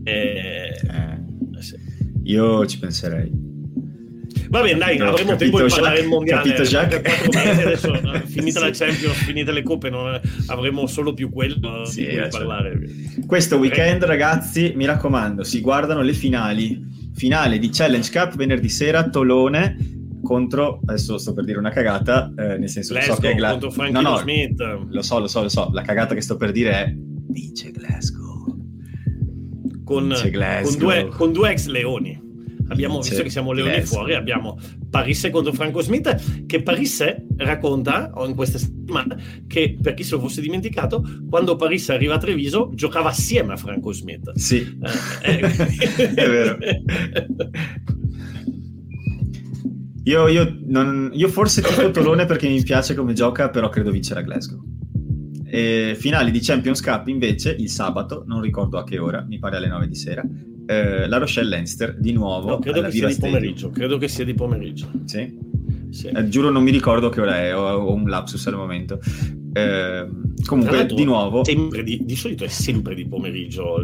[0.03, 1.28] Eh, sì.
[2.29, 3.31] Io ci penserei.
[4.49, 6.53] Va bene, dai, no, avremo tempo di parlare del mondiale.
[6.53, 6.77] Capito,
[7.37, 7.93] adesso,
[8.25, 8.65] finita sì.
[8.65, 12.79] la Champions, finite le coppe, non, avremo solo più quello sì, di cui parlare.
[13.25, 16.87] Questo weekend, ragazzi, mi raccomando, si guardano le finali.
[17.13, 22.57] Finale di Challenge Cup venerdì sera, Tolone contro, adesso sto per dire una cagata, eh,
[22.57, 24.61] nel senso Glasgow, so che Gla- contro Frankie no, no, Smith.
[24.89, 28.28] Lo so, lo so, lo so, la cagata che sto per dire è vince Glasgow.
[29.89, 30.13] Con,
[30.61, 32.27] con, due, con due ex leoni
[32.67, 38.35] abbiamo visto che siamo leoni fuori, abbiamo Parisse contro Franco Smith, che Parisse racconta in
[38.35, 43.09] queste settimane che, per chi se lo fosse dimenticato, quando Parisse arriva a Treviso giocava
[43.09, 44.31] assieme a Franco Smith.
[44.35, 44.77] Sì,
[45.23, 46.13] eh, eh.
[46.13, 46.57] è vero.
[50.03, 54.21] Io, io, non, io forse tifo Tolone perché mi piace come gioca, però credo vincerà
[54.21, 54.68] Glasgow.
[55.49, 59.57] E finali di Champions Cup invece il sabato, non ricordo a che ora, mi pare
[59.57, 60.23] alle 9 di sera,
[60.67, 62.49] eh, la Rochelle Leinster di nuovo.
[62.49, 63.69] No, credo che sia di pomeriggio.
[63.69, 64.91] Credo che sia di pomeriggio.
[65.05, 65.47] Sì.
[65.89, 66.07] Sì.
[66.07, 68.99] Eh, giuro non mi ricordo che ora è, ho, ho un lapsus al momento.
[69.51, 70.07] Eh,
[70.45, 71.41] comunque, di nuovo...
[71.41, 73.77] Di, di, solito è sempre di pomeriggio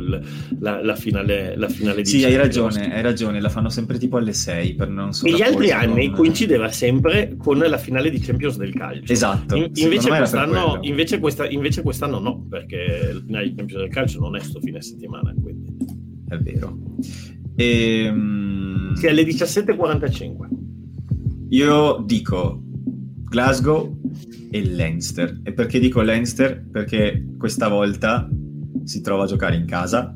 [0.59, 4.17] la, la, finale, la finale di Sì, hai ragione, hai ragione, la fanno sempre tipo
[4.17, 8.57] alle 6 per non E gli altri anni coincideva sempre con la finale di Champions
[8.57, 9.11] del calcio.
[9.11, 9.55] Esatto.
[9.55, 14.19] In, invece, quest'anno, invece, questa, invece, quest'anno no, perché la finale di Champions del calcio
[14.19, 15.75] non è sto fine settimana, quindi
[16.27, 16.77] è vero.
[17.55, 20.33] E, ehm, sì, alle 17.45.
[21.49, 22.61] Io dico
[23.29, 24.04] Glasgow
[24.55, 25.41] e Leinster.
[25.43, 26.65] E perché dico Leinster?
[26.71, 28.29] Perché questa volta
[28.85, 30.15] si trova a giocare in casa,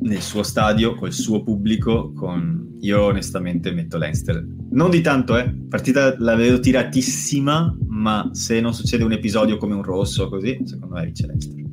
[0.00, 2.64] nel suo stadio, col suo pubblico, con...
[2.80, 4.44] Io onestamente metto Leinster.
[4.70, 5.50] Non di tanto, eh.
[5.68, 10.96] Partita la vedo tiratissima, ma se non succede un episodio come un rosso così, secondo
[10.96, 11.65] me vince Leinster.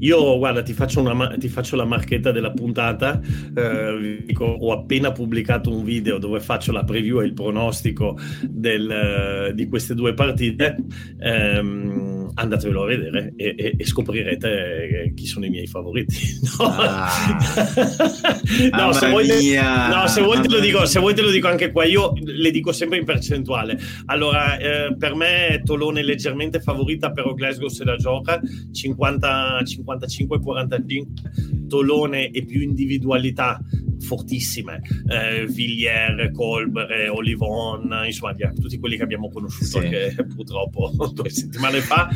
[0.00, 3.20] Io, guarda, ti faccio, una, ti faccio la marchetta della puntata.
[3.54, 9.52] Eh, dico, ho appena pubblicato un video dove faccio la preview e il pronostico del,
[9.54, 10.76] di queste due partite.
[11.18, 16.16] Eh, andatevelo a vedere e, e, e, scoprirete chi sono i miei favoriti.
[18.70, 21.30] No, ah, no, se vuoi, no se, vuoi te lo dico, se vuoi te lo
[21.30, 23.78] dico anche qua, io le dico sempre in percentuale.
[24.06, 28.40] Allora, eh, per me Tolone leggermente favorita, però Glasgow se la gioca
[28.72, 33.60] 55-45, Tolone e più individualità
[34.00, 39.78] fortissime, eh, Villiers, Colbert, Olivon, insomma tutti quelli che abbiamo conosciuto sì.
[39.78, 42.08] anche purtroppo due settimane fa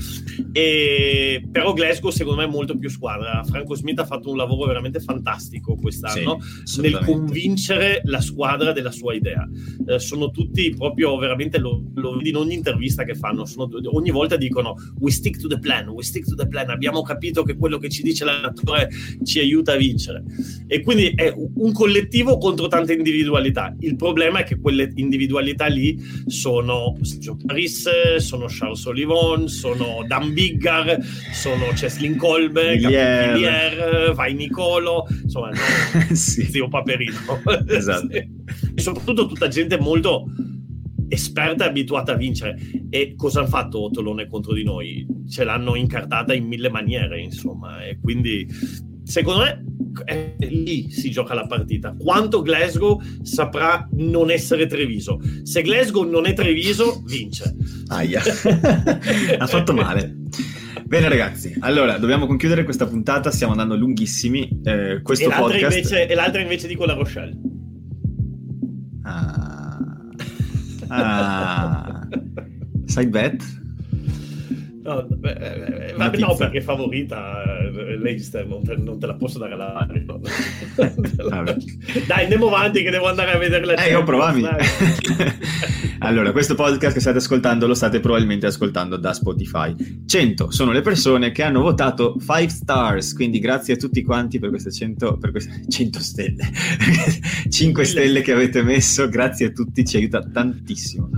[0.52, 3.42] e, però Glasgow secondo me è molto più squadra.
[3.44, 8.90] Franco Smith ha fatto un lavoro veramente fantastico quest'anno sì, nel convincere la squadra della
[8.90, 9.48] sua idea.
[9.86, 13.44] Eh, sono tutti proprio veramente lo, lo vedi in ogni intervista che fanno.
[13.44, 16.70] Sono, ogni volta dicono we stick to the plan, we stick to the plan.
[16.70, 18.90] Abbiamo capito che quello che ci dice l'allenatore
[19.24, 20.22] ci aiuta a vincere.
[20.66, 23.74] E quindi è un collettivo contro tante individualità.
[23.80, 30.32] Il problema è che quelle individualità lì sono Joe Paris, sono Charles Olivon, sono Dan
[30.32, 30.98] Biggar,
[31.32, 35.56] sono Cheslin Kolbe, Villiers, Vai Nicolo, insomma, no,
[36.14, 36.44] sì.
[36.44, 37.12] zio Paperino.
[37.74, 38.08] Esatto.
[38.12, 38.28] e
[38.76, 40.24] soprattutto tutta gente molto
[41.08, 42.58] esperta e abituata a vincere.
[42.90, 45.06] E cosa hanno fatto Tolone contro di noi?
[45.28, 48.46] Ce l'hanno incartata in mille maniere, insomma, e quindi
[49.04, 49.64] secondo me
[50.06, 51.94] eh, lì si gioca la partita.
[51.96, 55.20] Quanto Glasgow saprà non essere Treviso.
[55.42, 57.54] Se Glasgow non è Treviso, vince.
[57.88, 58.22] Aia,
[59.38, 60.16] ha fatto male.
[60.84, 64.60] Bene ragazzi, allora dobbiamo concludere questa puntata, stiamo andando lunghissimi.
[64.64, 65.76] Eh, questo e, l'altra podcast...
[65.76, 67.36] invece, e l'altra invece dico la Rochelle.
[69.02, 69.78] Ah.
[70.88, 72.08] ah.
[72.84, 73.62] Side bet?
[74.84, 79.38] No, beh, eh, vabbè, no, perché favorita eh, Leicester non te, non te, la posso
[79.38, 80.20] dare la no?
[82.06, 84.44] Dai, andiamo avanti che devo andare a vedere la Eh, io provami.
[86.00, 89.74] allora, questo podcast che state ascoltando lo state probabilmente ascoltando da Spotify.
[90.04, 94.50] 100 sono le persone che hanno votato 5 stars, quindi grazie a tutti quanti per
[94.50, 96.50] queste 100, per queste 100 stelle.
[97.48, 101.08] 5 stelle che avete messo, grazie a tutti, ci aiuta tantissimo.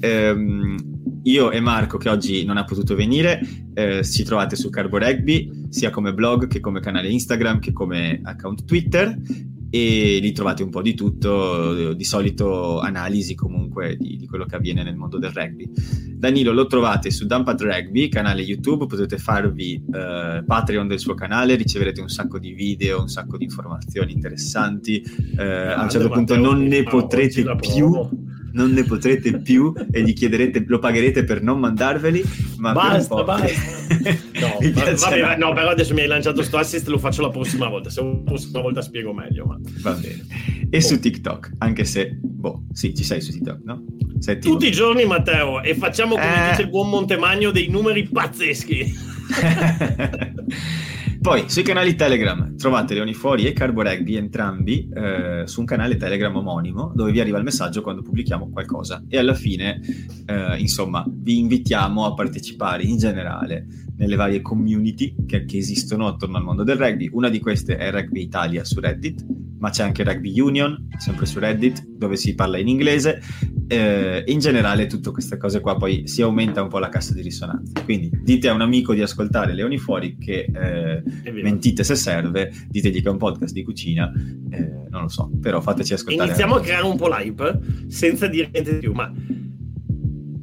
[0.00, 0.95] Ehm,
[1.26, 3.40] io e Marco, che oggi non ha potuto venire,
[3.74, 8.20] eh, ci trovate su Carbo Rugby, sia come blog che come canale Instagram che come
[8.22, 9.16] account Twitter.
[9.68, 14.56] e lì trovate un po' di tutto, di solito analisi comunque di, di quello che
[14.56, 15.68] avviene nel mondo del rugby.
[16.16, 21.56] Danilo lo trovate su Dumpad Rugby, canale YouTube, potete farvi eh, Patreon del suo canale,
[21.56, 25.02] riceverete un sacco di video, un sacco di informazioni interessanti,
[25.36, 28.08] eh, a un certo punto non ne potrete più
[28.56, 32.24] non ne potrete più e gli chiederete, lo pagherete per non mandarveli,
[32.56, 33.46] ma basta, basta.
[34.40, 37.68] no, ma, vabbè, no, però adesso mi hai lanciato sto assist, lo faccio la prossima
[37.68, 39.44] volta, se la prossima volta spiego meglio.
[39.44, 39.58] Ma...
[39.82, 40.24] Va bene.
[40.70, 40.80] E boh.
[40.80, 43.84] su TikTok, anche se, boh, sì, ci sei su TikTok, no?
[44.18, 46.50] Sei Tutti i giorni, Matteo, e facciamo come eh...
[46.50, 49.14] dice il buon Montemagno dei numeri pazzeschi.
[51.20, 55.96] Poi sui canali Telegram trovate Leoni Fuori e Carbo Rugby entrambi eh, su un canale
[55.96, 59.02] Telegram omonimo dove vi arriva il messaggio quando pubblichiamo qualcosa.
[59.08, 59.80] E alla fine
[60.24, 63.66] eh, insomma vi invitiamo a partecipare in generale
[63.96, 67.08] nelle varie community che, che, esistono attorno al mondo del rugby.
[67.12, 69.24] Una di queste è Rugby Italia su Reddit,
[69.58, 73.20] ma c'è anche Rugby Union, sempre su Reddit, dove si parla in inglese
[73.68, 77.22] eh, in generale tutte queste cose qua poi si aumenta un po' la cassa di
[77.22, 77.82] risonanza.
[77.82, 81.02] Quindi dite a un amico di ascoltare Leoni Fuori che eh,
[81.32, 84.12] mentite se serve, ditegli che è un podcast di cucina,
[84.50, 86.28] eh, non lo so, però fateci ascoltare.
[86.28, 87.58] Iniziamo a creare un po' l'hype
[87.88, 89.12] senza dire niente di più, ma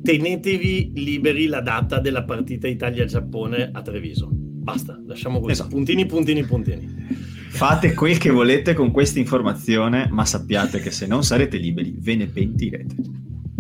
[0.04, 4.30] tenetevi liberi la data della partita Italia-Giappone a Treviso.
[4.32, 5.54] Basta, lasciamo così.
[5.54, 5.70] Esatto.
[5.70, 7.32] Puntini, puntini, puntini.
[7.50, 12.16] Fate quel che volete con questa informazione, ma sappiate che se non sarete liberi ve
[12.16, 12.96] ne pentirete.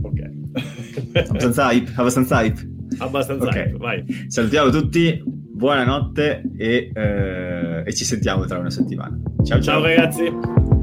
[0.01, 0.31] Ok.
[1.27, 1.91] abbastanza hype?
[1.95, 2.71] Abbastanza hype?
[2.97, 3.67] Abbastanza okay.
[3.67, 4.03] hype, vai.
[4.27, 9.17] Salutiamo tutti, buonanotte e, eh, e ci sentiamo tra una settimana.
[9.43, 9.61] Ciao, ciao.
[9.61, 10.82] ciao ragazzi.